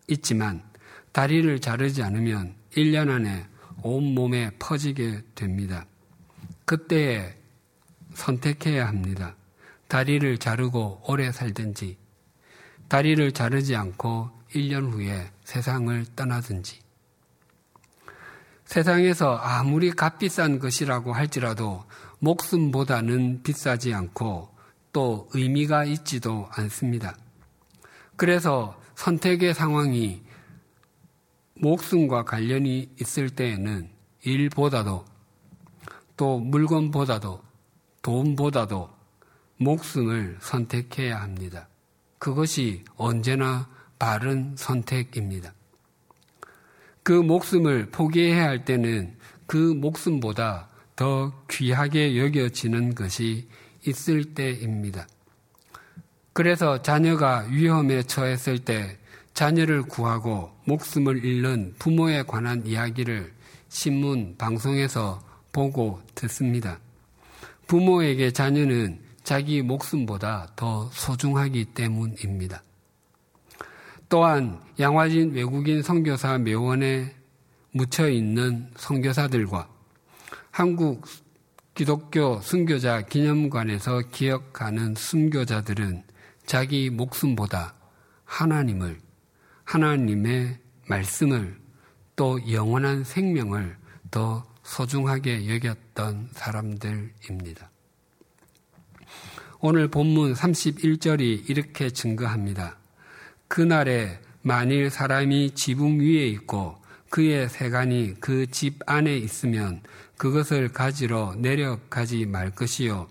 있지만 0.07 0.63
다리를 1.11 1.59
자르지 1.59 2.03
않으면 2.03 2.55
1년 2.75 3.09
안에 3.09 3.47
온몸에 3.81 4.51
퍼지게 4.59 5.21
됩니다. 5.35 5.85
그때에 6.65 7.37
선택해야 8.13 8.87
합니다. 8.87 9.35
다리를 9.87 10.37
자르고 10.39 11.03
오래 11.07 11.31
살든지, 11.31 11.97
다리를 12.87 13.31
자르지 13.31 13.75
않고 13.75 14.31
1년 14.53 14.91
후에 14.91 15.31
세상을 15.43 16.05
떠나든지. 16.15 16.79
세상에서 18.65 19.35
아무리 19.35 19.91
값비싼 19.91 20.59
것이라고 20.59 21.13
할지라도 21.13 21.85
목숨보다는 22.19 23.43
비싸지 23.43 23.93
않고 23.93 24.49
또 24.91 25.29
의미가 25.33 25.85
있지도 25.85 26.49
않습니다. 26.51 27.15
그래서 28.15 28.79
선택의 28.95 29.53
상황이 29.53 30.21
목숨과 31.55 32.23
관련이 32.23 32.89
있을 32.99 33.29
때에는 33.29 33.89
일보다도 34.23 35.05
또 36.17 36.39
물건보다도 36.39 37.41
돈보다도 38.01 38.89
목숨을 39.57 40.37
선택해야 40.41 41.21
합니다. 41.21 41.67
그것이 42.19 42.83
언제나 42.95 43.69
바른 43.99 44.55
선택입니다. 44.57 45.53
그 47.03 47.11
목숨을 47.11 47.91
포기해야 47.91 48.45
할 48.45 48.65
때는 48.65 49.15
그 49.45 49.57
목숨보다 49.57 50.69
더 50.95 51.33
귀하게 51.49 52.17
여겨지는 52.17 52.95
것이 52.95 53.47
있을 53.85 54.33
때입니다. 54.33 55.07
그래서 56.35 56.81
자녀가 56.81 57.45
위험에 57.49 58.03
처했을 58.03 58.59
때 58.59 58.97
자녀를 59.33 59.83
구하고 59.83 60.51
목숨을 60.65 61.23
잃는 61.23 61.75
부모에 61.79 62.23
관한 62.23 62.67
이야기를 62.67 63.31
신문, 63.69 64.35
방송에서 64.37 65.23
보고 65.53 66.01
듣습니다. 66.13 66.79
부모에게 67.67 68.31
자녀는 68.31 68.99
자기 69.23 69.61
목숨보다 69.61 70.51
더 70.57 70.89
소중하기 70.91 71.67
때문입니다. 71.73 72.61
또한 74.09 74.59
양화진 74.77 75.31
외국인 75.31 75.81
선교사 75.81 76.37
묘원에 76.37 77.15
묻혀 77.71 78.09
있는 78.09 78.69
선교사들과 78.75 79.69
한국 80.51 81.05
기독교 81.73 82.41
순교자 82.41 83.03
기념관에서 83.03 84.01
기억하는 84.11 84.95
순교자들은 84.95 86.03
자기 86.45 86.89
목숨보다 86.89 87.73
하나님을, 88.25 88.99
하나님의 89.63 90.57
말씀을 90.87 91.59
또 92.15 92.39
영원한 92.51 93.03
생명을 93.03 93.77
더 94.11 94.45
소중하게 94.63 95.49
여겼던 95.53 96.29
사람들입니다. 96.33 97.69
오늘 99.59 99.87
본문 99.87 100.33
31절이 100.33 101.49
이렇게 101.49 101.89
증거합니다. 101.89 102.77
그날에 103.47 104.19
만일 104.41 104.89
사람이 104.89 105.51
지붕 105.55 105.99
위에 105.99 106.27
있고 106.27 106.77
그의 107.09 107.49
세간이 107.49 108.19
그 108.19 108.45
집 108.47 108.79
안에 108.85 109.17
있으면 109.17 109.81
그것을 110.17 110.69
가지러 110.69 111.35
내려가지 111.37 112.25
말 112.25 112.51
것이요. 112.51 113.07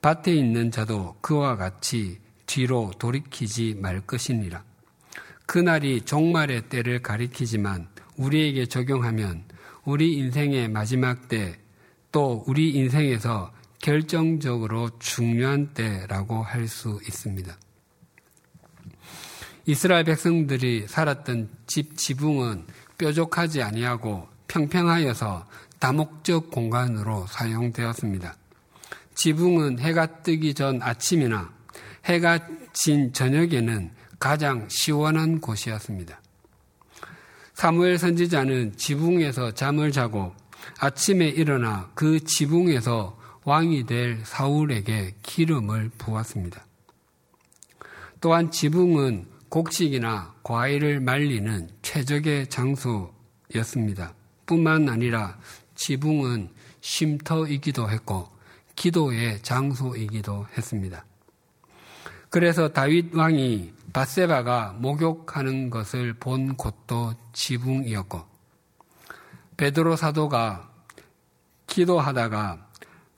밭에 0.00 0.34
있는 0.34 0.70
자도 0.70 1.16
그와 1.20 1.56
같이 1.56 2.18
뒤로 2.54 2.92
돌이키지 2.98 3.78
말 3.80 4.00
것이니라. 4.00 4.62
그날이 5.46 6.02
종말의 6.02 6.68
때를 6.68 7.02
가리키지만 7.02 7.88
우리에게 8.16 8.66
적용하면 8.66 9.44
우리 9.84 10.14
인생의 10.14 10.68
마지막 10.68 11.28
때 11.28 11.64
또 12.14 12.44
우리 12.46 12.70
인생에서 12.70 13.52
결정적으로 13.80 14.88
중요한 15.00 15.74
때라고 15.74 16.44
할 16.44 16.68
수 16.68 17.00
있습니다. 17.02 17.58
이스라엘 19.66 20.04
백성들이 20.04 20.86
살았던 20.86 21.48
집 21.66 21.96
지붕은 21.96 22.66
뾰족하지 22.98 23.62
아니하고 23.62 24.28
평평하여서 24.46 25.48
다목적 25.80 26.52
공간으로 26.52 27.26
사용되었습니다. 27.26 28.36
지붕은 29.16 29.80
해가 29.80 30.22
뜨기 30.22 30.54
전 30.54 30.80
아침이나 30.82 31.52
해가 32.04 32.38
진 32.72 33.12
저녁에는 33.12 33.90
가장 34.18 34.66
시원한 34.68 35.40
곳이었습니다. 35.40 36.20
사무엘 37.54 37.98
선지자는 37.98 38.76
지붕에서 38.76 39.52
잠을 39.52 39.92
자고 39.92 40.34
아침에 40.78 41.28
일어나 41.28 41.90
그 41.94 42.20
지붕에서 42.20 43.18
왕이 43.44 43.86
될 43.86 44.20
사울에게 44.24 45.14
기름을 45.22 45.90
부었습니다. 45.98 46.64
또한 48.20 48.50
지붕은 48.50 49.26
곡식이나 49.50 50.34
과일을 50.42 51.00
말리는 51.00 51.68
최적의 51.82 52.48
장소였습니다. 52.48 54.14
뿐만 54.46 54.88
아니라 54.88 55.38
지붕은 55.74 56.48
쉼터이기도 56.80 57.90
했고 57.90 58.28
기도의 58.76 59.42
장소이기도 59.42 60.46
했습니다. 60.56 61.04
그래서 62.34 62.66
다윗 62.66 63.14
왕이 63.14 63.72
바세바가 63.92 64.78
목욕하는 64.80 65.70
것을 65.70 66.14
본 66.14 66.56
곳도 66.56 67.14
지붕이었고 67.32 68.24
베드로 69.56 69.94
사도가 69.94 70.68
기도하다가 71.68 72.70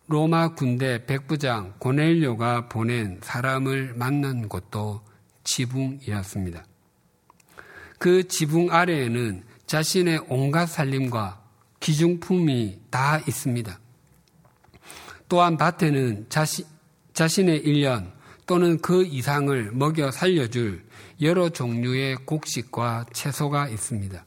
로마 0.08 0.48
군대 0.54 1.06
백부장 1.06 1.72
고넬료가 1.78 2.68
보낸 2.68 3.18
사람을 3.22 3.94
만난 3.94 4.50
곳도 4.50 5.00
지붕이었습니다. 5.44 6.66
그 7.98 8.28
지붕 8.28 8.70
아래에는 8.70 9.44
자신의 9.64 10.26
온갖 10.28 10.66
살림과 10.66 11.40
기중품이 11.80 12.80
다 12.90 13.18
있습니다. 13.20 13.80
또한 15.30 15.56
밭에는 15.56 16.26
자시, 16.28 16.66
자신의 17.14 17.60
일년 17.60 18.14
또는 18.46 18.78
그 18.78 19.04
이상을 19.04 19.72
먹여 19.72 20.10
살려줄 20.10 20.84
여러 21.20 21.48
종류의 21.48 22.16
곡식과 22.24 23.06
채소가 23.12 23.68
있습니다. 23.68 24.24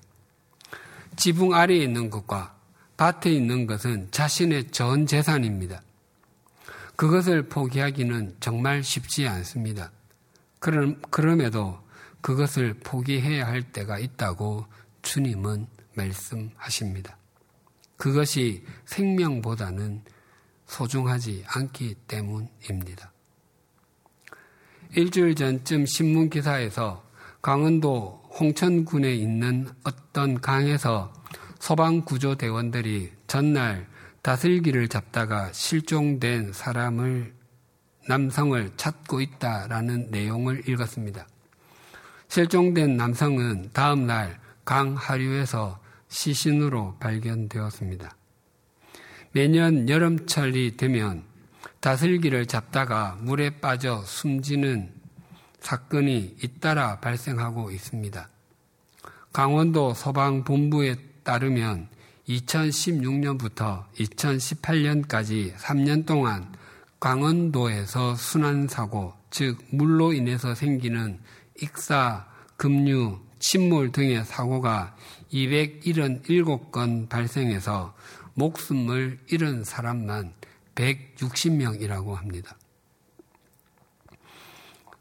지붕 1.15 1.53
아래에 1.53 1.77
있는 1.77 2.09
것과 2.09 2.55
밭에 2.97 3.31
있는 3.31 3.65
것은 3.65 4.09
자신의 4.11 4.71
전 4.71 5.05
재산입니다. 5.05 5.81
그것을 6.97 7.43
포기하기는 7.43 8.35
정말 8.41 8.83
쉽지 8.83 9.25
않습니다. 9.25 9.91
그럼, 10.59 11.01
그럼에도 11.09 11.79
그것을 12.19 12.73
포기해야 12.73 13.47
할 13.47 13.61
때가 13.71 13.99
있다고 13.99 14.65
주님은 15.01 15.67
말씀하십니다. 15.93 17.17
그것이 17.95 18.65
생명보다는 18.85 20.03
소중하지 20.65 21.45
않기 21.47 21.95
때문입니다. 22.07 23.13
일주일 24.95 25.35
전쯤 25.35 25.85
신문 25.85 26.29
기사에서 26.29 27.03
강원도 27.41 28.21
홍천군에 28.39 29.13
있는 29.13 29.67
어떤 29.83 30.41
강에서 30.41 31.13
소방구조대원들이 31.59 33.11
전날 33.27 33.87
다슬기를 34.21 34.87
잡다가 34.87 35.51
실종된 35.53 36.53
사람을 36.53 37.33
남성을 38.07 38.71
찾고 38.75 39.21
있다라는 39.21 40.07
내용을 40.11 40.67
읽었습니다. 40.67 41.27
실종된 42.27 42.97
남성은 42.97 43.69
다음 43.73 44.07
날 44.07 44.39
강 44.69 44.93
하류에서 44.93 45.79
시신으로 46.09 46.97
발견되었습니다. 46.99 48.15
매년 49.31 49.89
여름철이 49.89 50.77
되면 50.77 51.23
다슬기를 51.79 52.45
잡다가 52.45 53.17
물에 53.21 53.59
빠져 53.61 54.03
숨지는 54.03 54.91
사건이 55.59 56.37
잇따라 56.43 56.99
발생하고 56.99 57.71
있습니다. 57.71 58.29
강원도 59.31 59.93
소방본부에 59.93 60.95
따르면 61.23 61.87
2016년부터 62.27 63.85
2018년까지 63.95 65.55
3년 65.55 66.05
동안 66.05 66.53
강원도에서 66.99 68.15
순환사고, 68.15 69.13
즉, 69.31 69.57
물로 69.71 70.11
인해서 70.11 70.53
생기는 70.53 71.19
익사, 71.61 72.27
급류, 72.57 73.19
침몰 73.39 73.91
등의 73.91 74.25
사고가 74.25 74.95
277건 75.31 77.07
발생해서 77.07 77.95
목숨을 78.33 79.19
잃은 79.27 79.63
사람만 79.63 80.33
160명이라고 80.79 82.13
합니다. 82.13 82.57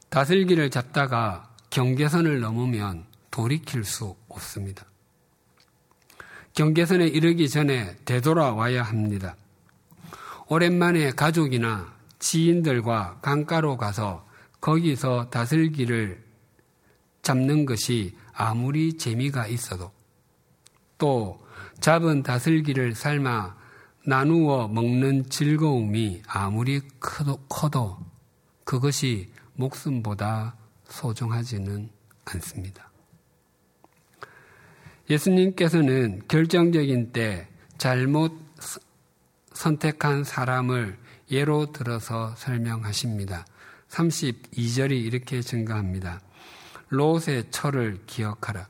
다슬기를 0.09 0.71
잡다가 0.71 1.55
경계선을 1.71 2.41
넘으면 2.41 3.05
돌이킬 3.31 3.85
수 3.85 4.17
없습니다. 4.29 4.85
경계선에 6.55 7.07
이르기 7.07 7.49
전에 7.49 7.97
되돌아와야 8.05 8.83
합니다. 8.83 9.37
오랜만에 10.49 11.13
가족이나 11.13 11.95
지인들과 12.19 13.21
강가로 13.23 13.77
가서 13.77 14.27
거기서 14.61 15.31
다슬기를 15.31 16.21
잡는 17.23 17.65
것이 17.65 18.17
아무리 18.33 18.97
재미가 18.97 19.47
있어도 19.47 19.93
또 20.97 21.39
잡은 21.81 22.23
다슬기를 22.23 22.95
삶아 22.95 23.58
나누어 24.09 24.69
먹는 24.69 25.29
즐거움이 25.29 26.23
아무리 26.27 26.81
커도, 26.99 27.37
커도 27.47 27.99
그것이 28.65 29.31
목숨보다 29.53 30.57
소중하지는 30.89 31.91
않습니다. 32.25 32.91
예수님께서는 35.11 36.23
결정적인 36.27 37.13
때 37.13 37.49
잘못 37.77 38.33
선택한 39.53 40.25
사람을 40.25 40.97
예로 41.31 41.73
들어서 41.73 42.35
설명하십니다. 42.37 43.45
32절이 43.91 44.93
이렇게 45.05 45.43
증가합니다. 45.43 46.23
롯의 46.89 47.51
철을 47.51 48.01
기억하라. 48.07 48.69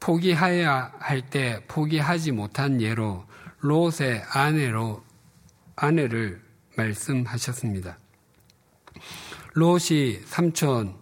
포기해야 0.00 0.92
할 0.98 1.22
때 1.22 1.60
포기하지 1.68 2.32
못한 2.32 2.80
예로 2.80 3.24
롯의 3.60 4.22
아내로 4.30 5.04
아내를 5.76 6.40
말씀하셨습니다. 6.76 7.98
롯이 9.54 10.20
삼촌 10.24 10.96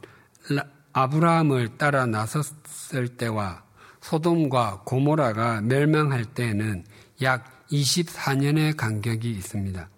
아브라함을 0.93 1.77
따라 1.77 2.07
나섰을 2.07 3.09
때와 3.17 3.63
소돔과 4.01 4.83
고모라가 4.85 5.61
멸망할 5.61 6.25
때에는 6.25 6.85
약 7.23 7.67
24년의 7.71 8.77
간격이 8.77 9.31
있습니다. 9.31 9.89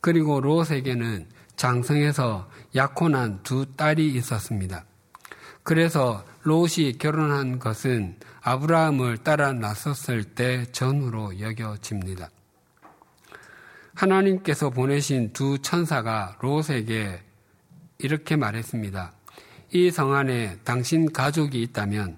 그리고 0.00 0.40
롯에게는 0.40 1.28
장성에서 1.56 2.48
약혼한 2.74 3.42
두 3.42 3.66
딸이 3.76 4.14
있었습니다. 4.14 4.84
그래서 5.62 6.24
롯이 6.46 6.92
결혼한 6.98 7.58
것은 7.58 8.14
아브라함을 8.40 9.18
따라 9.18 9.52
나섰을 9.52 10.22
때 10.22 10.64
전후로 10.70 11.40
여겨집니다. 11.40 12.30
하나님께서 13.94 14.70
보내신 14.70 15.32
두 15.32 15.58
천사가 15.58 16.36
롯에게 16.40 17.20
이렇게 17.98 18.36
말했습니다. 18.36 19.12
이 19.72 19.90
성 19.90 20.14
안에 20.14 20.58
당신 20.62 21.12
가족이 21.12 21.60
있다면 21.62 22.16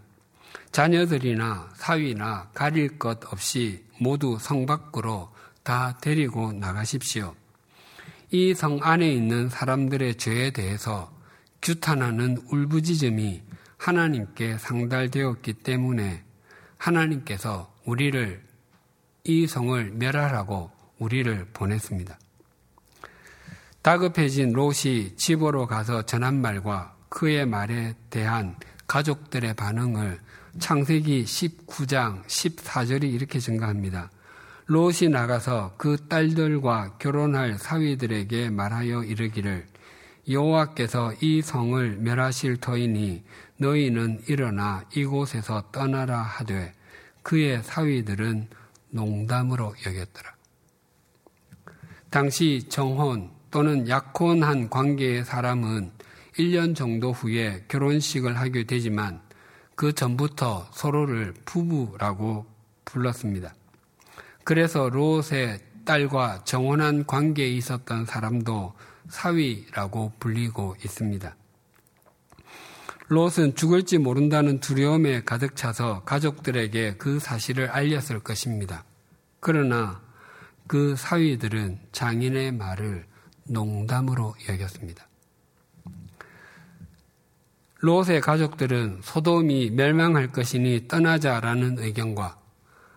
자녀들이나 0.72 1.70
사위나 1.76 2.50
가릴 2.52 2.98
것 2.98 3.32
없이 3.32 3.82
모두 3.98 4.36
성 4.38 4.66
밖으로 4.66 5.30
다 5.62 5.96
데리고 6.02 6.52
나가십시오. 6.52 7.34
이 8.30 8.52
성 8.54 8.78
안에 8.82 9.10
있는 9.10 9.48
사람들의 9.48 10.16
죄에 10.16 10.50
대해서 10.50 11.10
규탄하는 11.62 12.36
울부짖음이 12.50 13.48
하나님께 13.88 14.58
상달되었기 14.58 15.54
때문에 15.54 16.22
하나님께서 16.76 17.72
우리를 17.86 18.38
이 19.24 19.46
성을 19.46 19.82
멸하라고 19.92 20.70
우리를 20.98 21.46
보냈습니다. 21.54 22.18
다급해진 23.80 24.52
롯이 24.52 25.16
집으로 25.16 25.66
가서 25.66 26.02
전한 26.02 26.38
말과 26.42 26.96
그의 27.08 27.46
말에 27.46 27.94
대한 28.10 28.56
가족들의 28.86 29.54
반응을 29.54 30.20
창세기 30.58 31.24
19장 31.24 32.22
14절이 32.26 33.04
이렇게 33.10 33.38
증가합니다. 33.38 34.10
롯이 34.66 35.08
나가서 35.10 35.76
그 35.78 35.96
딸들과 36.08 36.98
결혼할 36.98 37.56
사위들에게 37.58 38.50
말하여 38.50 39.04
이르기를 39.04 39.66
여호와께서 40.28 41.14
이 41.22 41.40
성을 41.40 41.96
멸하실 41.96 42.58
터이니 42.58 43.24
너희는 43.58 44.22
일어나 44.26 44.84
이곳에서 44.94 45.70
떠나라 45.70 46.20
하되 46.20 46.72
그의 47.22 47.62
사위들은 47.62 48.48
농담으로 48.90 49.74
여겼더라. 49.84 50.34
당시 52.10 52.64
정혼 52.68 53.30
또는 53.50 53.88
약혼한 53.88 54.70
관계의 54.70 55.24
사람은 55.24 55.92
1년 56.38 56.74
정도 56.74 57.12
후에 57.12 57.64
결혼식을 57.68 58.38
하게 58.38 58.64
되지만 58.64 59.20
그 59.74 59.92
전부터 59.92 60.68
서로를 60.72 61.34
부부라고 61.44 62.46
불렀습니다. 62.84 63.54
그래서 64.44 64.88
롯의 64.88 65.60
딸과 65.84 66.44
정혼한 66.44 67.06
관계에 67.06 67.48
있었던 67.48 68.06
사람도 68.06 68.74
사위라고 69.08 70.12
불리고 70.18 70.76
있습니다. 70.84 71.34
롯은 73.08 73.54
죽을지 73.54 73.96
모른다는 73.96 74.60
두려움에 74.60 75.22
가득 75.24 75.56
차서 75.56 76.02
가족들에게 76.04 76.96
그 76.98 77.18
사실을 77.18 77.70
알렸을 77.70 78.20
것입니다. 78.20 78.84
그러나 79.40 80.02
그 80.66 80.94
사위들은 80.94 81.78
장인의 81.92 82.52
말을 82.52 83.06
농담으로 83.48 84.34
여겼습니다. 84.48 85.08
롯의 87.80 88.20
가족들은 88.20 89.00
소돔이 89.02 89.70
멸망할 89.70 90.28
것이니 90.28 90.88
떠나자라는 90.88 91.78
의견과 91.78 92.38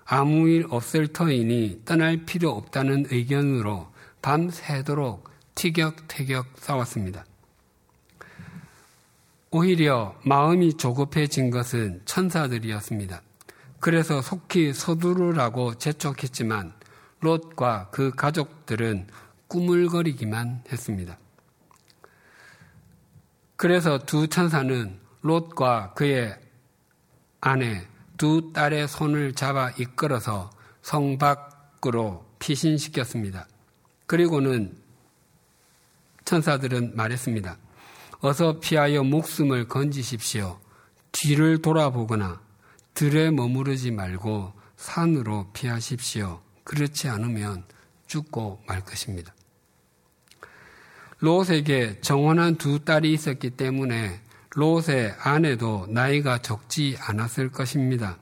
아무 0.04 0.50
일 0.50 0.66
없을 0.70 1.08
터이니 1.08 1.84
떠날 1.86 2.26
필요 2.26 2.50
없다는 2.50 3.06
의견으로 3.10 3.90
밤새도록 4.22 5.30
티격태격 5.56 6.48
싸웠습니다. 6.58 7.24
오히려 9.54 10.16
마음이 10.24 10.78
조급해진 10.78 11.52
것은 11.52 12.02
천사들이었습니다. 12.06 13.22
그래서 13.82 14.22
속히 14.22 14.74
서두르라고 14.74 15.76
재촉했지만 15.76 16.74
롯과 17.20 17.90
그 17.92 18.12
가족들은 18.12 19.08
꾸물거리기만 19.48 20.64
했습니다. 20.72 21.18
그래서 23.58 24.00
두 24.00 24.28
천사는 24.28 24.98
롯과 25.22 25.96
그의 25.96 26.40
아내 27.42 27.86
두 28.18 28.54
딸의 28.54 28.88
손을 28.88 29.34
잡아 29.34 29.70
이끌어서 29.72 30.50
성 30.82 31.18
밖으로 31.18 32.26
피신시켰습니다. 32.40 33.48
그리고는 34.06 34.78
천사들은 36.24 36.96
말했습니다. 36.96 37.58
어서 38.22 38.60
피하여 38.60 39.04
목숨을 39.04 39.68
건지십시오. 39.68 40.60
뒤를 41.12 41.62
돌아보거나 41.62 42.40
들에 42.94 43.32
머무르지 43.32 43.90
말고 43.90 44.54
산으로 44.76 45.50
피하십시오. 45.54 46.42
그렇지 46.64 47.08
않으면 47.08 47.64
죽고 48.06 48.62
말 48.68 48.82
것입니다. 48.86 49.34
롯에게 51.20 52.02
정원한 52.02 52.56
두 52.56 52.84
딸이 52.86 53.12
있었기 53.12 53.52
때문에 53.52 54.22
롯의 54.52 55.16
아내도 55.20 55.88
나이가 55.90 56.40
적지 56.40 56.98
않았을 57.00 57.52
것입니다. 57.52 58.18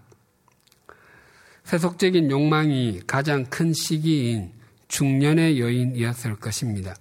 세속적인 1.65 2.31
욕망이 2.31 3.01
가장 3.05 3.45
큰 3.45 3.73
시기인 3.73 4.53
중년의 4.87 5.59
여인이었을 5.59 6.37
것입니다. 6.37 6.95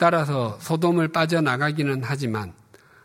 따라서 0.00 0.58
소돔을 0.62 1.08
빠져나가기는 1.08 2.00
하지만 2.02 2.54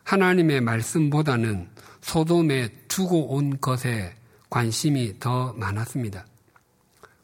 하나님의 0.06 0.62
말씀보다는 0.62 1.68
소돔에 2.00 2.70
두고 2.88 3.36
온 3.36 3.60
것에 3.60 4.16
관심이 4.50 5.20
더 5.20 5.52
많았습니다. 5.58 6.26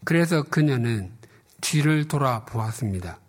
그래서 0.03 0.43
그녀는 0.43 1.13
뒤를 1.61 2.09
돌아보았습니다. 2.09 3.21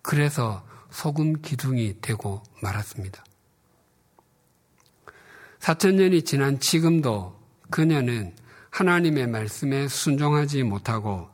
그래서 0.00 0.64
소금 0.90 1.42
기둥이 1.42 1.96
되고 2.00 2.44
말았습니다. 2.62 3.24
사천년이 5.58 6.22
지난 6.22 6.60
지금도 6.60 7.36
그녀는 7.70 8.36
하나님의 8.70 9.26
말씀에 9.26 9.88
순종하지 9.88 10.62
못하고 10.62 11.28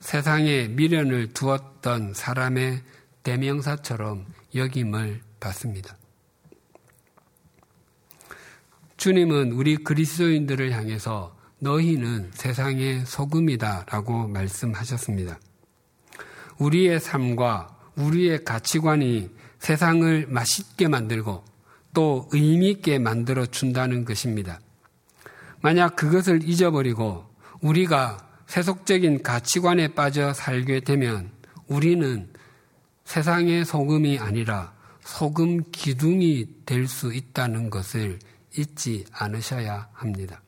세상에 0.00 0.68
미련을 0.68 1.32
두었던 1.32 2.12
사람의 2.12 2.82
대명사처럼 3.22 4.26
여김을 4.54 5.20
받습니다. 5.40 5.96
주님은 8.96 9.52
우리 9.52 9.76
그리스도인들을 9.76 10.72
향해서 10.72 11.36
너희는 11.58 12.30
세상의 12.34 13.04
소금이다 13.06 13.86
라고 13.88 14.26
말씀하셨습니다. 14.28 15.38
우리의 16.58 17.00
삶과 17.00 17.76
우리의 17.96 18.44
가치관이 18.44 19.30
세상을 19.58 20.26
맛있게 20.28 20.88
만들고 20.88 21.44
또 21.92 22.28
의미있게 22.32 22.98
만들어 22.98 23.46
준다는 23.46 24.04
것입니다. 24.04 24.60
만약 25.60 25.96
그것을 25.96 26.48
잊어버리고 26.48 27.26
우리가 27.60 28.18
세속적인 28.46 29.22
가치관에 29.22 29.88
빠져 29.88 30.32
살게 30.32 30.80
되면 30.80 31.30
우리는 31.66 32.28
세상의 33.10 33.64
소금이 33.64 34.20
아니라 34.20 34.72
소금 35.00 35.72
기둥이 35.72 36.46
될 36.64 36.86
수 36.86 37.12
있다는 37.12 37.68
것을 37.68 38.20
잊지 38.56 39.04
않으셔야 39.10 39.88
합니다. 39.92 40.40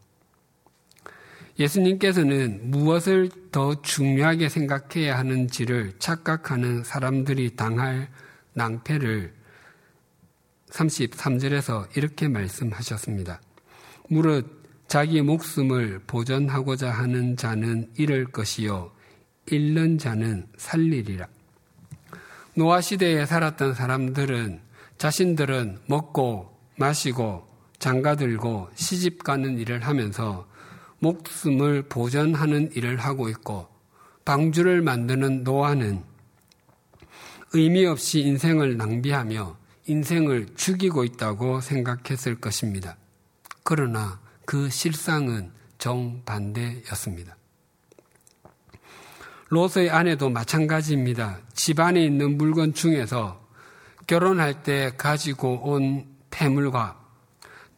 예수님께서는 1.58 2.70
무엇을 2.70 3.30
더 3.50 3.82
중요하게 3.82 4.48
생각해야 4.48 5.18
하는지를 5.18 5.94
착각하는 5.98 6.84
사람들이 6.84 7.56
당할 7.56 8.08
낭패를 8.52 9.34
33절에서 10.70 11.96
이렇게 11.96 12.28
말씀하셨습니다. 12.28 13.40
무릇 14.08 14.62
자기 14.86 15.20
목숨을 15.20 16.02
보전하고자 16.06 16.92
하는 16.92 17.36
자는 17.36 17.90
잃을 17.96 18.26
것이요 18.26 18.92
잃는 19.46 19.98
자는 19.98 20.46
살리리라. 20.56 21.26
노아 22.54 22.82
시대에 22.82 23.24
살았던 23.24 23.74
사람들은 23.74 24.60
자신들은 24.98 25.78
먹고 25.86 26.54
마시고 26.76 27.48
장가들고 27.78 28.68
시집 28.74 29.24
가는 29.24 29.58
일을 29.58 29.80
하면서 29.86 30.46
목숨을 30.98 31.88
보전하는 31.88 32.70
일을 32.72 32.98
하고 32.98 33.30
있고 33.30 33.68
방주를 34.26 34.82
만드는 34.82 35.44
노아는 35.44 36.04
의미 37.54 37.86
없이 37.86 38.20
인생을 38.20 38.76
낭비하며 38.76 39.56
인생을 39.86 40.48
죽이고 40.54 41.04
있다고 41.04 41.60
생각했을 41.62 42.36
것입니다. 42.38 42.96
그러나 43.64 44.20
그 44.44 44.68
실상은 44.68 45.50
정반대였습니다. 45.78 47.36
롯의 49.52 49.90
아내도 49.90 50.30
마찬가지입니다. 50.30 51.40
집안에 51.52 52.02
있는 52.02 52.38
물건 52.38 52.72
중에서 52.72 53.38
결혼할 54.06 54.62
때 54.62 54.92
가지고 54.96 55.60
온 55.62 56.06
폐물과 56.30 56.98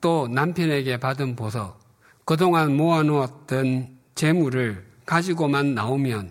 또 0.00 0.28
남편에게 0.28 0.98
받은 1.00 1.34
보석, 1.34 1.80
그동안 2.24 2.76
모아놓았던 2.76 3.88
재물을 4.14 4.86
가지고만 5.04 5.74
나오면 5.74 6.30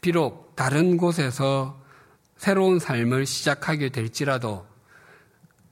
비록 0.00 0.56
다른 0.56 0.96
곳에서 0.96 1.80
새로운 2.36 2.80
삶을 2.80 3.26
시작하게 3.26 3.90
될지라도 3.90 4.66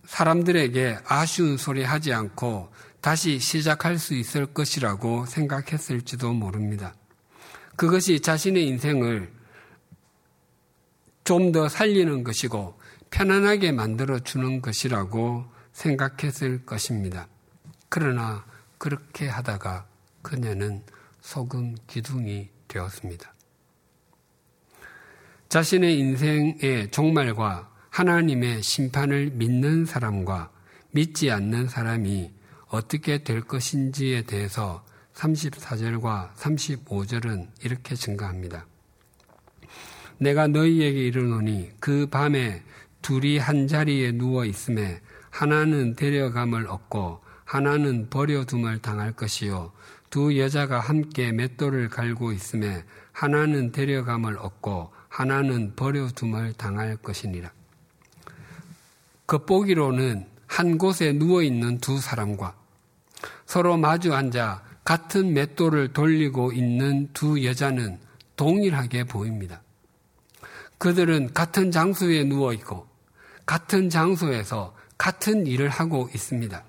사람들에게 0.05 0.99
아쉬운 1.05 1.57
소리 1.57 1.83
하지 1.83 2.13
않고 2.13 2.71
다시 3.01 3.41
시작할 3.41 3.99
수 3.99 4.15
있을 4.15 4.47
것이라고 4.47 5.27
생각했을지도 5.27 6.33
모릅니다. 6.35 6.95
그것이 7.79 8.19
자신의 8.19 8.67
인생을 8.67 9.33
좀 11.23 11.53
더 11.53 11.69
살리는 11.69 12.25
것이고 12.25 12.77
편안하게 13.11 13.71
만들어 13.73 14.19
주는 14.19 14.61
것이라고 14.61 15.45
생각했을 15.73 16.67
것입니다. 16.67 17.29
그러나 17.89 18.45
그렇게 18.79 19.29
하다가 19.29 19.87
그녀는 20.23 20.83
소금 21.21 21.77
기둥이 21.87 22.49
되었습니다. 22.67 23.33
자신의 25.49 25.99
인생의 25.99 26.91
종말과 26.91 27.71
하나님의 27.91 28.63
심판을 28.63 29.31
믿는 29.35 29.87
사람과 29.87 30.51
믿지 30.91 31.31
않는 31.31 31.69
사람이 31.69 32.33
어떻게 32.67 33.23
될 33.23 33.43
것인지에 33.43 34.23
대해서 34.23 34.85
34절과 35.19 36.33
35절은 36.35 37.49
이렇게 37.65 37.95
증가합니다. 37.95 38.67
내가 40.19 40.47
너희에게 40.47 41.07
이르노니 41.07 41.73
그 41.81 42.07
밤에 42.07 42.63
둘이 43.03 43.39
한 43.39 43.67
자리에 43.69 44.13
누워 44.13 44.45
있음에 44.45 45.01
하나는 45.31 45.95
데려감을 45.95 46.67
얻고 46.69 47.21
하나는 47.45 48.11
버려둠을 48.11 48.79
당할 48.81 49.13
것이요 49.13 49.73
두 50.11 50.39
여자가 50.39 50.81
함께 50.81 51.33
맷돌을 51.33 51.89
갈고 51.89 52.33
있음에 52.33 52.85
하나는 53.13 53.73
데려감을 53.73 54.39
얻고 54.39 54.93
하나는 55.09 55.75
버려둠을 55.75 56.55
당할 56.55 56.97
것이니라. 56.97 57.51
겉보기로는 59.27 60.27
한 60.47 60.79
곳에 60.79 61.13
누워 61.13 61.43
있는 61.43 61.79
두 61.79 61.99
사람과 61.99 62.57
서로 63.45 63.77
마주 63.77 64.15
앉아 64.15 64.68
같은 64.89 65.35
맷돌을 65.35 65.93
돌리고 65.93 66.53
있는 66.53 67.11
두 67.13 67.45
여자는 67.45 67.99
동일하게 68.37 69.05
보입니다. 69.05 69.61
그들은 70.79 71.35
같은 71.35 71.71
장소에 71.71 72.25
누워 72.25 72.55
있고 72.55 72.89
같은 73.45 73.91
장소에서 73.91 74.75
같은 74.97 75.47
일을 75.47 75.69
하고 75.69 76.09
있습니다. 76.15 76.65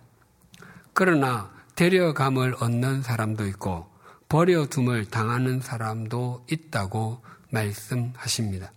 그러나 0.91 1.49
데려감을 1.77 2.57
얻는 2.59 3.03
사람도 3.03 3.47
있고 3.47 3.89
버려둠을 4.27 5.05
당하는 5.05 5.61
사람도 5.61 6.45
있다고 6.51 7.23
말씀하십니다. 7.51 8.73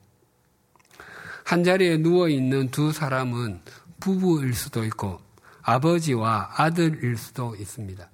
한 1.45 1.65
자리에 1.65 1.97
누워 1.97 2.29
있는 2.29 2.71
두 2.71 2.93
사람은 2.93 3.61
부부일 3.99 4.55
수도 4.55 4.85
있고 4.85 5.21
아버지와 5.63 6.53
아들일 6.59 7.17
수도 7.17 7.57
있습니다. 7.57 8.12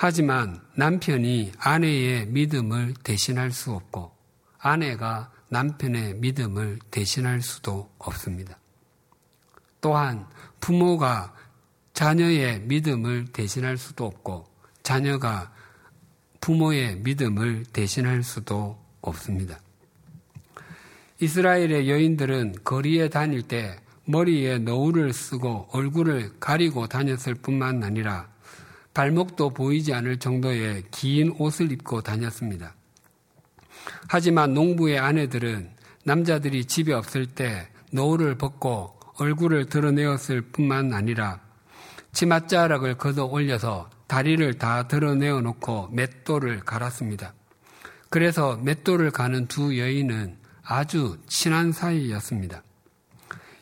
하지만 0.00 0.60
남편이 0.76 1.54
아내의 1.58 2.26
믿음을 2.26 2.94
대신할 3.02 3.50
수 3.50 3.72
없고 3.72 4.12
아내가 4.60 5.32
남편의 5.48 6.14
믿음을 6.14 6.78
대신할 6.92 7.42
수도 7.42 7.90
없습니다. 7.98 8.56
또한 9.80 10.24
부모가 10.60 11.34
자녀의 11.94 12.60
믿음을 12.60 13.26
대신할 13.32 13.76
수도 13.76 14.06
없고 14.06 14.46
자녀가 14.84 15.52
부모의 16.40 17.00
믿음을 17.00 17.64
대신할 17.72 18.22
수도 18.22 18.80
없습니다. 19.00 19.58
이스라엘의 21.18 21.90
여인들은 21.90 22.58
거리에 22.62 23.08
다닐 23.08 23.42
때 23.42 23.80
머리에 24.04 24.58
너울을 24.58 25.12
쓰고 25.12 25.70
얼굴을 25.72 26.38
가리고 26.38 26.86
다녔을 26.86 27.34
뿐만 27.42 27.82
아니라 27.82 28.37
발목도 28.94 29.50
보이지 29.50 29.94
않을 29.94 30.18
정도의 30.18 30.84
긴 30.90 31.34
옷을 31.38 31.72
입고 31.72 32.02
다녔습니다. 32.02 32.74
하지만 34.08 34.54
농부의 34.54 34.98
아내들은 34.98 35.70
남자들이 36.04 36.64
집에 36.64 36.92
없을 36.92 37.26
때 37.26 37.68
노을을 37.92 38.36
벗고 38.36 38.98
얼굴을 39.18 39.66
드러내었을 39.66 40.42
뿐만 40.42 40.92
아니라 40.92 41.40
치맛자락을 42.12 42.96
걷어 42.96 43.26
올려서 43.26 43.90
다리를 44.06 44.54
다 44.58 44.88
드러내어 44.88 45.40
놓고 45.42 45.88
맷돌을 45.92 46.60
갈았습니다. 46.60 47.34
그래서 48.10 48.56
맷돌을 48.56 49.10
가는 49.10 49.46
두 49.46 49.78
여인은 49.78 50.38
아주 50.62 51.18
친한 51.26 51.72
사이였습니다. 51.72 52.62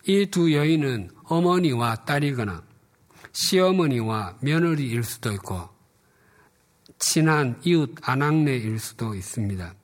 이 0.08 0.26
두 0.26 0.52
여인은 0.52 1.10
어머니와 1.24 2.04
딸이거나 2.04 2.62
시어머니와 3.36 4.38
며느리일 4.40 5.04
수도 5.04 5.30
있고 5.32 5.68
친한 6.98 7.60
이웃 7.64 7.94
아낙네일 8.02 8.78
수도 8.78 9.14
있습니다. 9.14 9.74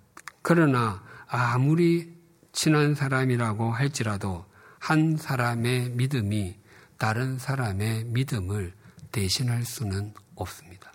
그러나 0.41 1.03
아무리 1.29 2.17
친한 2.53 2.95
사람이라고 2.95 3.71
할지라도 3.71 4.47
한 4.79 5.17
사람의 5.19 5.91
믿음이 5.91 6.57
다른 6.97 7.38
사람의 7.38 8.05
믿음을 8.05 8.73
대신할 9.12 9.65
수는 9.65 10.15
없습니다. 10.35 10.91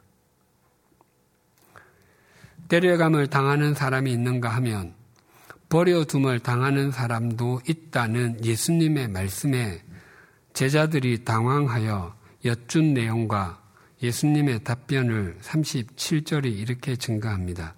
데려감을 2.70 3.28
당하는 3.28 3.76
사람이 3.76 4.12
있는가 4.12 4.50
하면 4.50 4.96
버려둠을 5.70 6.39
당하는 6.39 6.91
사람도 6.91 7.62
있다는 7.67 8.43
예수님의 8.43 9.10
말씀에 9.10 9.84
제자들이 10.54 11.24
당황하여 11.24 12.16
여쭌 12.47 12.93
내용과 12.93 13.62
예수님의 14.01 14.63
답변을 14.63 15.38
37절이 15.41 16.45
이렇게 16.57 16.95
증가합니다. 16.95 17.75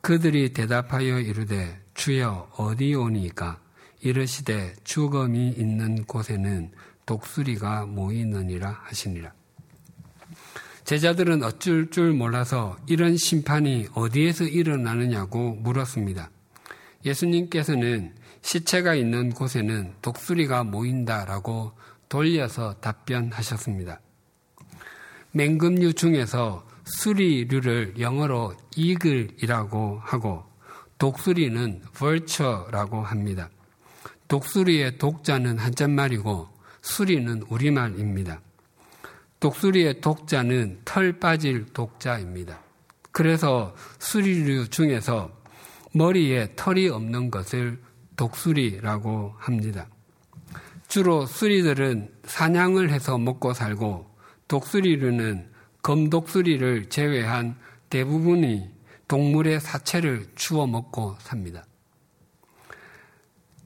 그들이 0.00 0.52
대답하여 0.52 1.20
이르되 1.20 1.80
주여 1.94 2.52
어디 2.56 2.94
오니까 2.94 3.60
이르시되 4.00 4.74
죽음이 4.84 5.50
있는 5.50 6.04
곳에는 6.04 6.70
독수리가 7.04 7.86
모이느니라 7.86 8.80
하시니라. 8.84 9.32
제자들은 10.84 11.42
어쩔 11.42 11.90
줄 11.90 12.14
몰라서 12.14 12.78
이런 12.86 13.18
심판이 13.18 13.88
어디에서 13.94 14.44
일어나느냐고 14.44 15.54
물었습니다. 15.56 16.30
예수님께서는 17.04 18.14
시체가 18.40 18.94
있는 18.94 19.30
곳에는 19.30 19.92
독수리가 20.00 20.64
모인다라고 20.64 21.72
돌려서 22.08 22.74
답변하셨습니다. 22.80 24.00
맹금류 25.32 25.92
중에서 25.92 26.66
수리류를 26.84 27.94
영어로 27.98 28.54
이글이라고 28.76 30.00
하고 30.02 30.44
독수리는 30.98 31.82
vulture라고 31.94 33.02
합니다. 33.02 33.50
독수리의 34.26 34.98
독자는 34.98 35.58
한자말이고 35.58 36.48
수리는 36.82 37.42
우리말입니다. 37.48 38.40
독수리의 39.40 40.00
독자는 40.00 40.80
털 40.84 41.18
빠질 41.18 41.66
독자입니다. 41.66 42.60
그래서 43.12 43.74
수리류 43.98 44.68
중에서 44.68 45.30
머리에 45.92 46.52
털이 46.56 46.88
없는 46.88 47.30
것을 47.30 47.80
독수리라고 48.16 49.34
합니다. 49.38 49.86
주로 50.88 51.26
수리들은 51.26 52.10
사냥을 52.24 52.90
해서 52.90 53.18
먹고 53.18 53.52
살고 53.52 54.10
독수리류는 54.48 55.50
검독수리를 55.82 56.88
제외한 56.88 57.56
대부분이 57.90 58.70
동물의 59.06 59.60
사체를 59.60 60.26
주워 60.34 60.66
먹고 60.66 61.16
삽니다. 61.20 61.64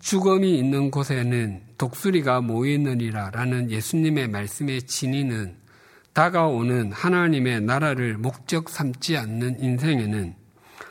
죽음이 0.01 0.59
있는 0.59 0.91
곳에는 0.91 1.63
독수리가 1.79 2.41
모이느니라 2.41 3.31
라는 3.31 3.71
예수님의 3.71 4.29
말씀의 4.29 4.83
진위는 4.83 5.57
다가오는 6.13 6.91
하나님의 6.91 7.61
나라를 7.63 8.19
목적 8.19 8.69
삼지 8.69 9.17
않는 9.17 9.63
인생에는 9.63 10.35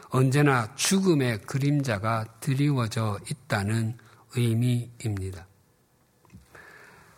언제나 0.09 0.73
죽음의 0.75 1.41
그림자가 1.41 2.25
드리워져 2.39 3.19
있다는 3.29 3.97
의미입니다. 4.35 5.50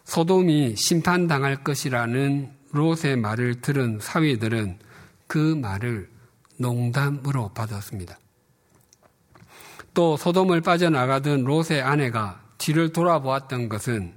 소돔이 0.06 0.76
심판당할 0.76 1.64
것이라는 1.64 2.52
롯의 2.72 3.18
말을 3.18 3.62
들은 3.62 4.00
사위들은 4.02 4.80
그 5.28 5.38
말을 5.38 6.10
농담으로 6.58 7.50
받았습니다. 7.50 8.18
또 9.94 10.18
소돔을 10.18 10.62
빠져나가던 10.62 11.44
롯의 11.44 11.82
아내가 11.82 12.42
뒤를 12.58 12.92
돌아보았던 12.92 13.70
것은 13.70 14.14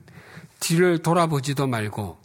뒤를 0.61 1.03
돌아보지도 1.03 1.67
말고 1.67 2.19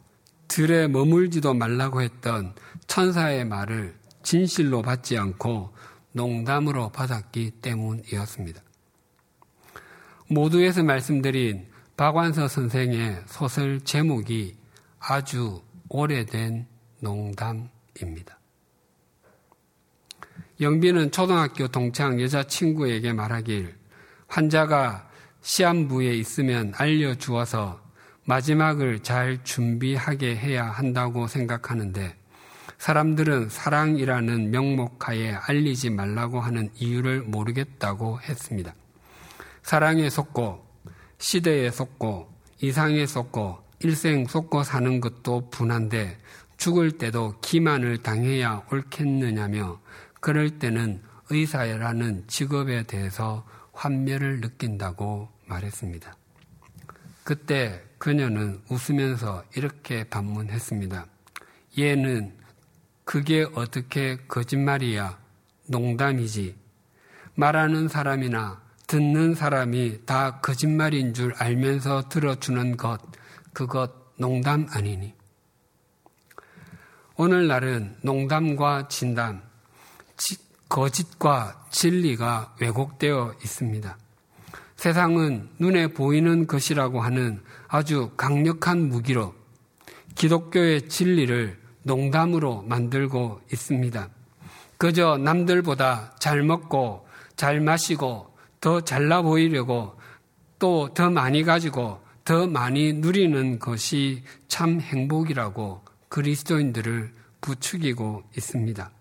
들에 0.47 0.87
머물지도 0.87 1.53
말라고 1.53 2.01
했던 2.01 2.53
천사의 2.87 3.45
말을 3.45 3.95
진실로 4.23 4.81
받지 4.81 5.17
않고 5.17 5.73
농담으로 6.13 6.89
받았기 6.89 7.51
때문이었습니다. 7.61 8.61
모두에서 10.27 10.83
말씀드린 10.83 11.70
박완서 12.01 12.47
선생의 12.47 13.21
소설 13.27 13.79
제목이 13.79 14.57
아주 14.97 15.61
오래된 15.87 16.65
농담입니다. 16.99 18.39
영빈은 20.59 21.11
초등학교 21.11 21.67
동창 21.67 22.19
여자친구에게 22.19 23.13
말하길 23.13 23.75
환자가 24.25 25.07
시한부에 25.41 26.15
있으면 26.15 26.73
알려주어서 26.75 27.79
마지막을 28.25 29.03
잘 29.03 29.43
준비하게 29.43 30.35
해야 30.37 30.71
한다고 30.71 31.27
생각하는데 31.27 32.15
사람들은 32.79 33.49
사랑이라는 33.49 34.49
명목하에 34.49 35.33
알리지 35.33 35.91
말라고 35.91 36.39
하는 36.39 36.71
이유를 36.73 37.21
모르겠다고 37.21 38.21
했습니다. 38.21 38.73
사랑에 39.61 40.09
속고 40.09 40.70
시대에 41.21 41.69
속고 41.69 42.33
이상에 42.61 43.05
속고 43.05 43.59
일생 43.79 44.25
속고 44.25 44.63
사는 44.63 44.99
것도 44.99 45.51
분한데 45.51 46.17
죽을 46.57 46.97
때도 46.97 47.39
기만을 47.41 47.99
당해야 47.99 48.63
옳겠느냐며 48.71 49.79
그럴 50.19 50.57
때는 50.57 51.01
의사라는 51.29 52.25
직업에 52.27 52.83
대해서 52.83 53.45
환멸을 53.73 54.41
느낀다고 54.41 55.29
말했습니다. 55.45 56.15
그때 57.23 57.83
그녀는 57.99 58.59
웃으면서 58.69 59.43
이렇게 59.55 60.03
반문했습니다. 60.03 61.05
얘는 61.77 62.33
그게 63.05 63.45
어떻게 63.53 64.17
거짓말이야? 64.27 65.19
농담이지. 65.67 66.55
말하는 67.35 67.87
사람이나 67.87 68.61
듣는 68.91 69.35
사람이 69.35 70.05
다 70.05 70.41
거짓말인 70.41 71.13
줄 71.13 71.33
알면서 71.37 72.09
들어주는 72.09 72.75
것, 72.75 72.99
그것 73.53 73.89
농담 74.17 74.67
아니니. 74.69 75.13
오늘날은 77.15 77.95
농담과 78.01 78.89
진담, 78.89 79.43
거짓과 80.67 81.67
진리가 81.69 82.55
왜곡되어 82.59 83.35
있습니다. 83.41 83.97
세상은 84.75 85.47
눈에 85.57 85.87
보이는 85.87 86.45
것이라고 86.45 86.99
하는 86.99 87.41
아주 87.69 88.11
강력한 88.17 88.89
무기로 88.89 89.33
기독교의 90.15 90.89
진리를 90.89 91.57
농담으로 91.83 92.63
만들고 92.63 93.39
있습니다. 93.53 94.09
그저 94.77 95.15
남들보다 95.15 96.17
잘 96.19 96.43
먹고 96.43 97.07
잘 97.37 97.61
마시고 97.61 98.30
더 98.61 98.81
잘나 98.81 99.21
보이려고 99.21 99.99
또 100.59 100.93
더 100.93 101.09
많이 101.09 101.43
가지고 101.43 101.99
더 102.23 102.45
많이 102.45 102.93
누리는 102.93 103.57
것이 103.57 104.23
참 104.47 104.79
행복이라고 104.79 105.83
그리스도인들을 106.07 107.11
부추기고 107.41 108.23
있습니다. 108.37 108.91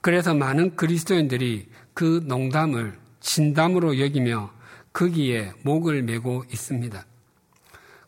그래서 0.00 0.32
많은 0.34 0.76
그리스도인들이 0.76 1.68
그 1.92 2.22
농담을 2.24 2.96
진담으로 3.20 3.98
여기며 3.98 4.52
거기에 4.92 5.52
목을 5.62 6.02
메고 6.04 6.44
있습니다. 6.52 7.04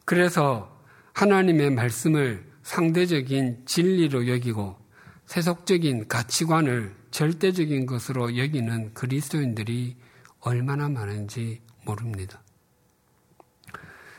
그래서 0.04 0.80
하나님의 1.14 1.70
말씀을 1.70 2.46
상대적인 2.62 3.64
진리로 3.66 4.28
여기고 4.28 4.78
세속적인 5.26 6.06
가치관을 6.06 6.94
절대적인 7.18 7.86
것으로 7.86 8.38
여기는 8.38 8.94
그리스도인들이 8.94 9.96
얼마나 10.38 10.88
많은지 10.88 11.60
모릅니다. 11.84 12.40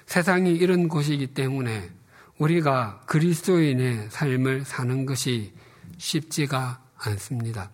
세상이 0.06 0.54
이런 0.54 0.90
곳이기 0.90 1.28
때문에 1.28 1.92
우리가 2.40 3.00
그리스도인의 3.06 4.10
삶을 4.10 4.66
사는 4.66 5.06
것이 5.06 5.54
쉽지가 5.98 6.84
않습니다. 6.98 7.72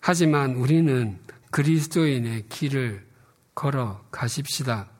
하지만 0.00 0.56
우리는 0.56 1.18
그리스도인의 1.50 2.44
길을 2.50 3.06
걸어 3.54 4.04
가십시다. 4.10 4.90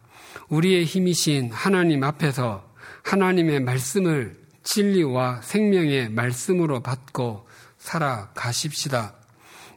우리의 0.48 0.86
힘이신 0.86 1.52
하나님 1.52 2.04
앞에서 2.04 2.66
하나님의 3.04 3.60
말씀을 3.60 4.40
진리와 4.62 5.42
생명의 5.42 6.08
말씀으로 6.08 6.80
받고 6.80 7.47
살아가십시다. 7.88 9.14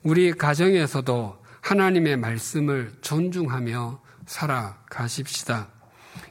우리 0.04 0.34
가정에서도 0.34 1.42
하나님의 1.62 2.18
말씀을 2.18 2.92
존중하며 3.02 4.02
살아가십시다. 4.26 5.70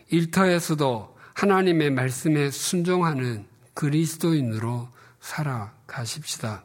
일터에서도 0.08 1.16
하나님의 1.34 1.90
말씀에 1.92 2.50
순종하는 2.50 3.46
그리스도인으로 3.72 4.88
살아가십시다. 5.20 6.64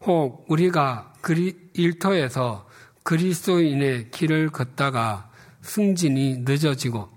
혹 0.00 0.44
우리가 0.48 1.12
그리, 1.20 1.56
일터에서 1.74 2.68
그리스도인의 3.04 4.10
길을 4.10 4.50
걷다가 4.50 5.30
승진이 5.62 6.38
늦어지고 6.38 7.10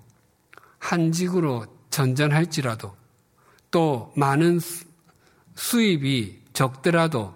한직으로 0.78 1.66
전전할지라도 1.90 2.96
또 3.72 4.14
많은 4.16 4.60
수입이 5.56 6.47
적더라도 6.58 7.36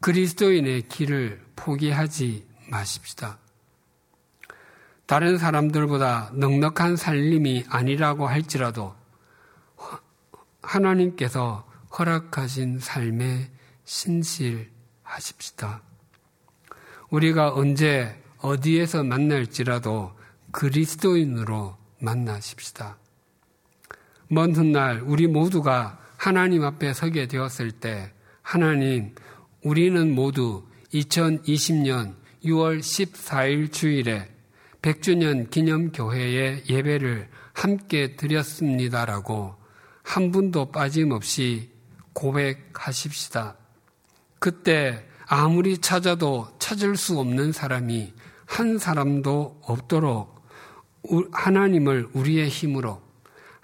그리스도인의 0.00 0.88
길을 0.88 1.40
포기하지 1.54 2.48
마십시다. 2.68 3.38
다른 5.06 5.38
사람들보다 5.38 6.32
넉넉한 6.34 6.96
살림이 6.96 7.66
아니라고 7.68 8.26
할지라도 8.26 8.92
하나님께서 10.62 11.64
허락하신 11.96 12.80
삶에 12.80 13.52
신실하십시다. 13.84 15.82
우리가 17.10 17.54
언제 17.54 18.20
어디에서 18.38 19.04
만날지라도 19.04 20.18
그리스도인으로 20.50 21.76
만나십시다. 22.00 22.96
먼 24.26 24.56
훗날 24.56 25.02
우리 25.04 25.28
모두가 25.28 26.07
하나님 26.18 26.64
앞에 26.64 26.92
서게 26.94 27.28
되었을 27.28 27.70
때 27.70 28.12
하나님 28.42 29.14
우리는 29.62 30.14
모두 30.14 30.66
2020년 30.92 32.16
6월 32.44 32.80
14일 32.80 33.72
주일에 33.72 34.28
100주년 34.82 35.48
기념교회의 35.48 36.64
예배를 36.68 37.28
함께 37.52 38.16
드렸습니다라고 38.16 39.54
한 40.02 40.32
분도 40.32 40.72
빠짐없이 40.72 41.70
고백하십시다. 42.14 43.56
그때 44.40 45.06
아무리 45.26 45.78
찾아도 45.78 46.48
찾을 46.58 46.96
수 46.96 47.18
없는 47.20 47.52
사람이 47.52 48.12
한 48.44 48.78
사람도 48.78 49.60
없도록 49.62 50.44
하나님을 51.32 52.08
우리의 52.12 52.48
힘으로 52.48 53.07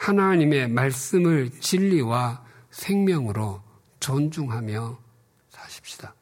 하나님의 0.05 0.69
말씀을 0.69 1.51
진리와 1.61 2.45
생명으로 2.71 3.63
존중하며 4.01 4.99
사십시다. 5.49 6.15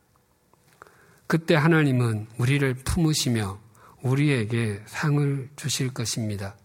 그때 1.26 1.57
하나님은 1.57 2.28
우리를 2.39 2.74
품으시며 2.74 3.59
우리에게 4.03 4.83
상을 4.87 5.49
주실 5.57 5.93
것입니다. 5.93 6.57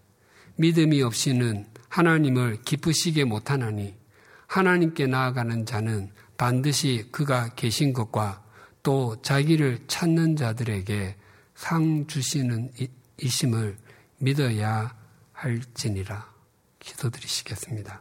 믿음이 0.56 1.02
없이는 1.02 1.66
하나님을 1.88 2.62
기쁘시게 2.62 3.24
못하나니 3.24 3.96
하나님께 4.46 5.08
나아가는 5.08 5.66
자는 5.66 6.12
반드시 6.36 7.08
그가 7.10 7.48
계신 7.56 7.92
것과 7.92 8.44
또 8.84 9.20
자기를 9.22 9.80
찾는 9.88 10.36
자들에게 10.36 11.16
상 11.56 12.06
주시는 12.06 12.70
이심을 13.16 13.76
믿어야 14.18 14.96
할지니라 15.32 16.37
기도드리시겠습니다. 16.88 18.00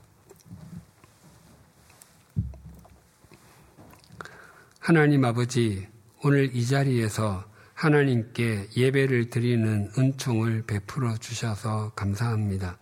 하나님 4.80 5.26
아버지, 5.26 5.88
오늘 6.24 6.56
이 6.56 6.66
자리에서 6.66 7.44
하나님께 7.74 8.70
예배를 8.76 9.30
드리는 9.30 9.92
은총을 9.98 10.64
베풀어 10.66 11.18
주셔서 11.18 11.92
감사합니다. 11.96 12.80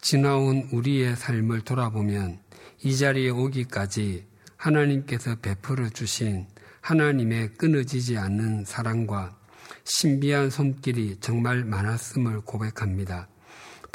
지나온 0.00 0.68
우리의 0.72 1.16
삶을 1.16 1.62
돌아보면 1.62 2.38
이 2.84 2.96
자리에 2.96 3.30
오기까지 3.30 4.24
하나님께서 4.56 5.36
베풀어 5.36 5.88
주신 5.88 6.46
하나님의 6.80 7.54
끊어지지 7.54 8.16
않는 8.16 8.64
사랑과 8.64 9.36
신비한 9.84 10.50
손길이 10.50 11.16
정말 11.20 11.64
많았음을 11.64 12.42
고백합니다. 12.42 13.28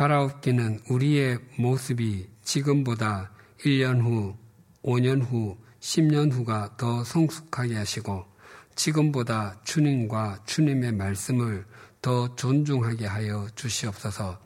바라옵기는 0.01 0.79
우리의 0.89 1.37
모습이 1.57 2.27
지금보다 2.41 3.29
1년 3.59 4.01
후, 4.01 4.35
5년 4.81 5.21
후, 5.21 5.59
10년 5.79 6.31
후가 6.31 6.75
더 6.75 7.03
성숙하게 7.03 7.75
하시고 7.75 8.25
지금보다 8.73 9.61
주님과 9.63 10.39
주님의 10.47 10.93
말씀을 10.93 11.67
더 12.01 12.35
존중하게 12.35 13.05
하여 13.05 13.45
주시옵소서. 13.53 14.39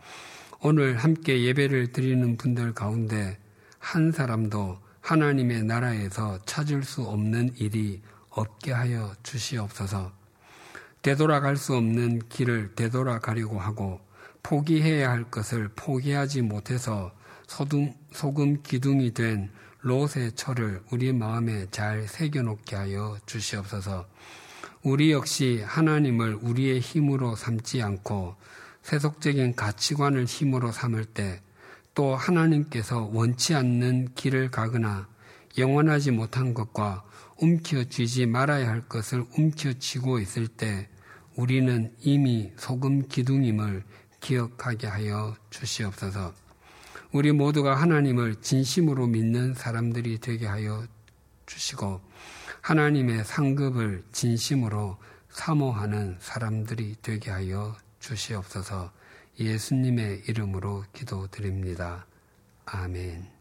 오늘 0.60 0.98
함께 0.98 1.44
예배를 1.44 1.94
드리는 1.94 2.36
분들 2.36 2.74
가운데 2.74 3.40
한 3.80 4.12
사람도 4.12 4.82
하나님의 5.00 5.64
나라에서 5.64 6.38
찾을 6.46 6.84
수 6.84 7.04
없는 7.04 7.54
일이 7.56 8.02
없게 8.30 8.74
하여 8.74 9.16
주시옵소서. 9.24 10.12
되돌아갈 11.02 11.56
수 11.56 11.78
없는 11.78 12.28
길을 12.28 12.76
되돌아가려고 12.76 13.58
하고 13.58 14.05
포기해야 14.46 15.10
할 15.10 15.24
것을 15.26 15.70
포기하지 15.76 16.44
못해서 16.44 17.12
소금, 17.48 17.94
소금 18.12 18.62
기둥이 18.62 19.14
된 19.14 19.50
롯의 19.82 20.34
철을 20.36 20.82
우리 20.92 21.14
마음에 21.14 21.68
잘 21.72 22.08
새겨놓게 22.08 22.76
하여 22.76 23.18
주시옵소서. 23.26 24.08
우리 24.84 25.12
역시 25.12 25.64
하나님을 25.66 26.36
우리의 26.42 26.80
힘으로 26.80 27.36
삼지 27.36 27.82
않고 27.82 28.36
세속적인 28.84 29.56
가치관을 29.56 30.26
힘으로 30.26 30.72
삼을 30.72 31.06
때 31.06 31.42
또 31.96 32.14
하나님께서 32.14 33.10
원치 33.14 33.56
않는 33.56 34.10
길을 34.16 34.52
가거나 34.52 35.08
영원하지 35.58 36.12
못한 36.12 36.54
것과 36.54 37.06
움켜쥐지 37.40 38.26
말아야 38.26 38.70
할 38.70 38.82
것을 38.88 39.26
움켜쥐고 39.38 40.20
있을 40.20 40.48
때 40.48 40.90
우리는 41.38 41.94
이미 42.02 42.52
소금 42.58 43.08
기둥임을 43.08 43.84
기억하게 44.26 44.88
하여 44.88 45.36
주시옵소서. 45.52 46.34
우리 47.12 47.32
모두가 47.32 47.76
하나님을 47.76 48.42
진심으로 48.42 49.06
믿는 49.06 49.54
사람들이 49.54 50.18
되게 50.18 50.48
하여 50.48 50.84
주시고 51.46 52.02
하나님의 52.62 53.24
상급을 53.24 54.04
진심으로 54.12 54.98
사모하는 55.30 56.18
사람들이 56.20 56.96
되게 57.04 57.30
하여 57.30 57.78
주시옵소서 58.00 58.92
예수님의 59.40 60.24
이름으로 60.28 60.86
기도드립니다. 60.92 62.08
아멘. 62.66 63.35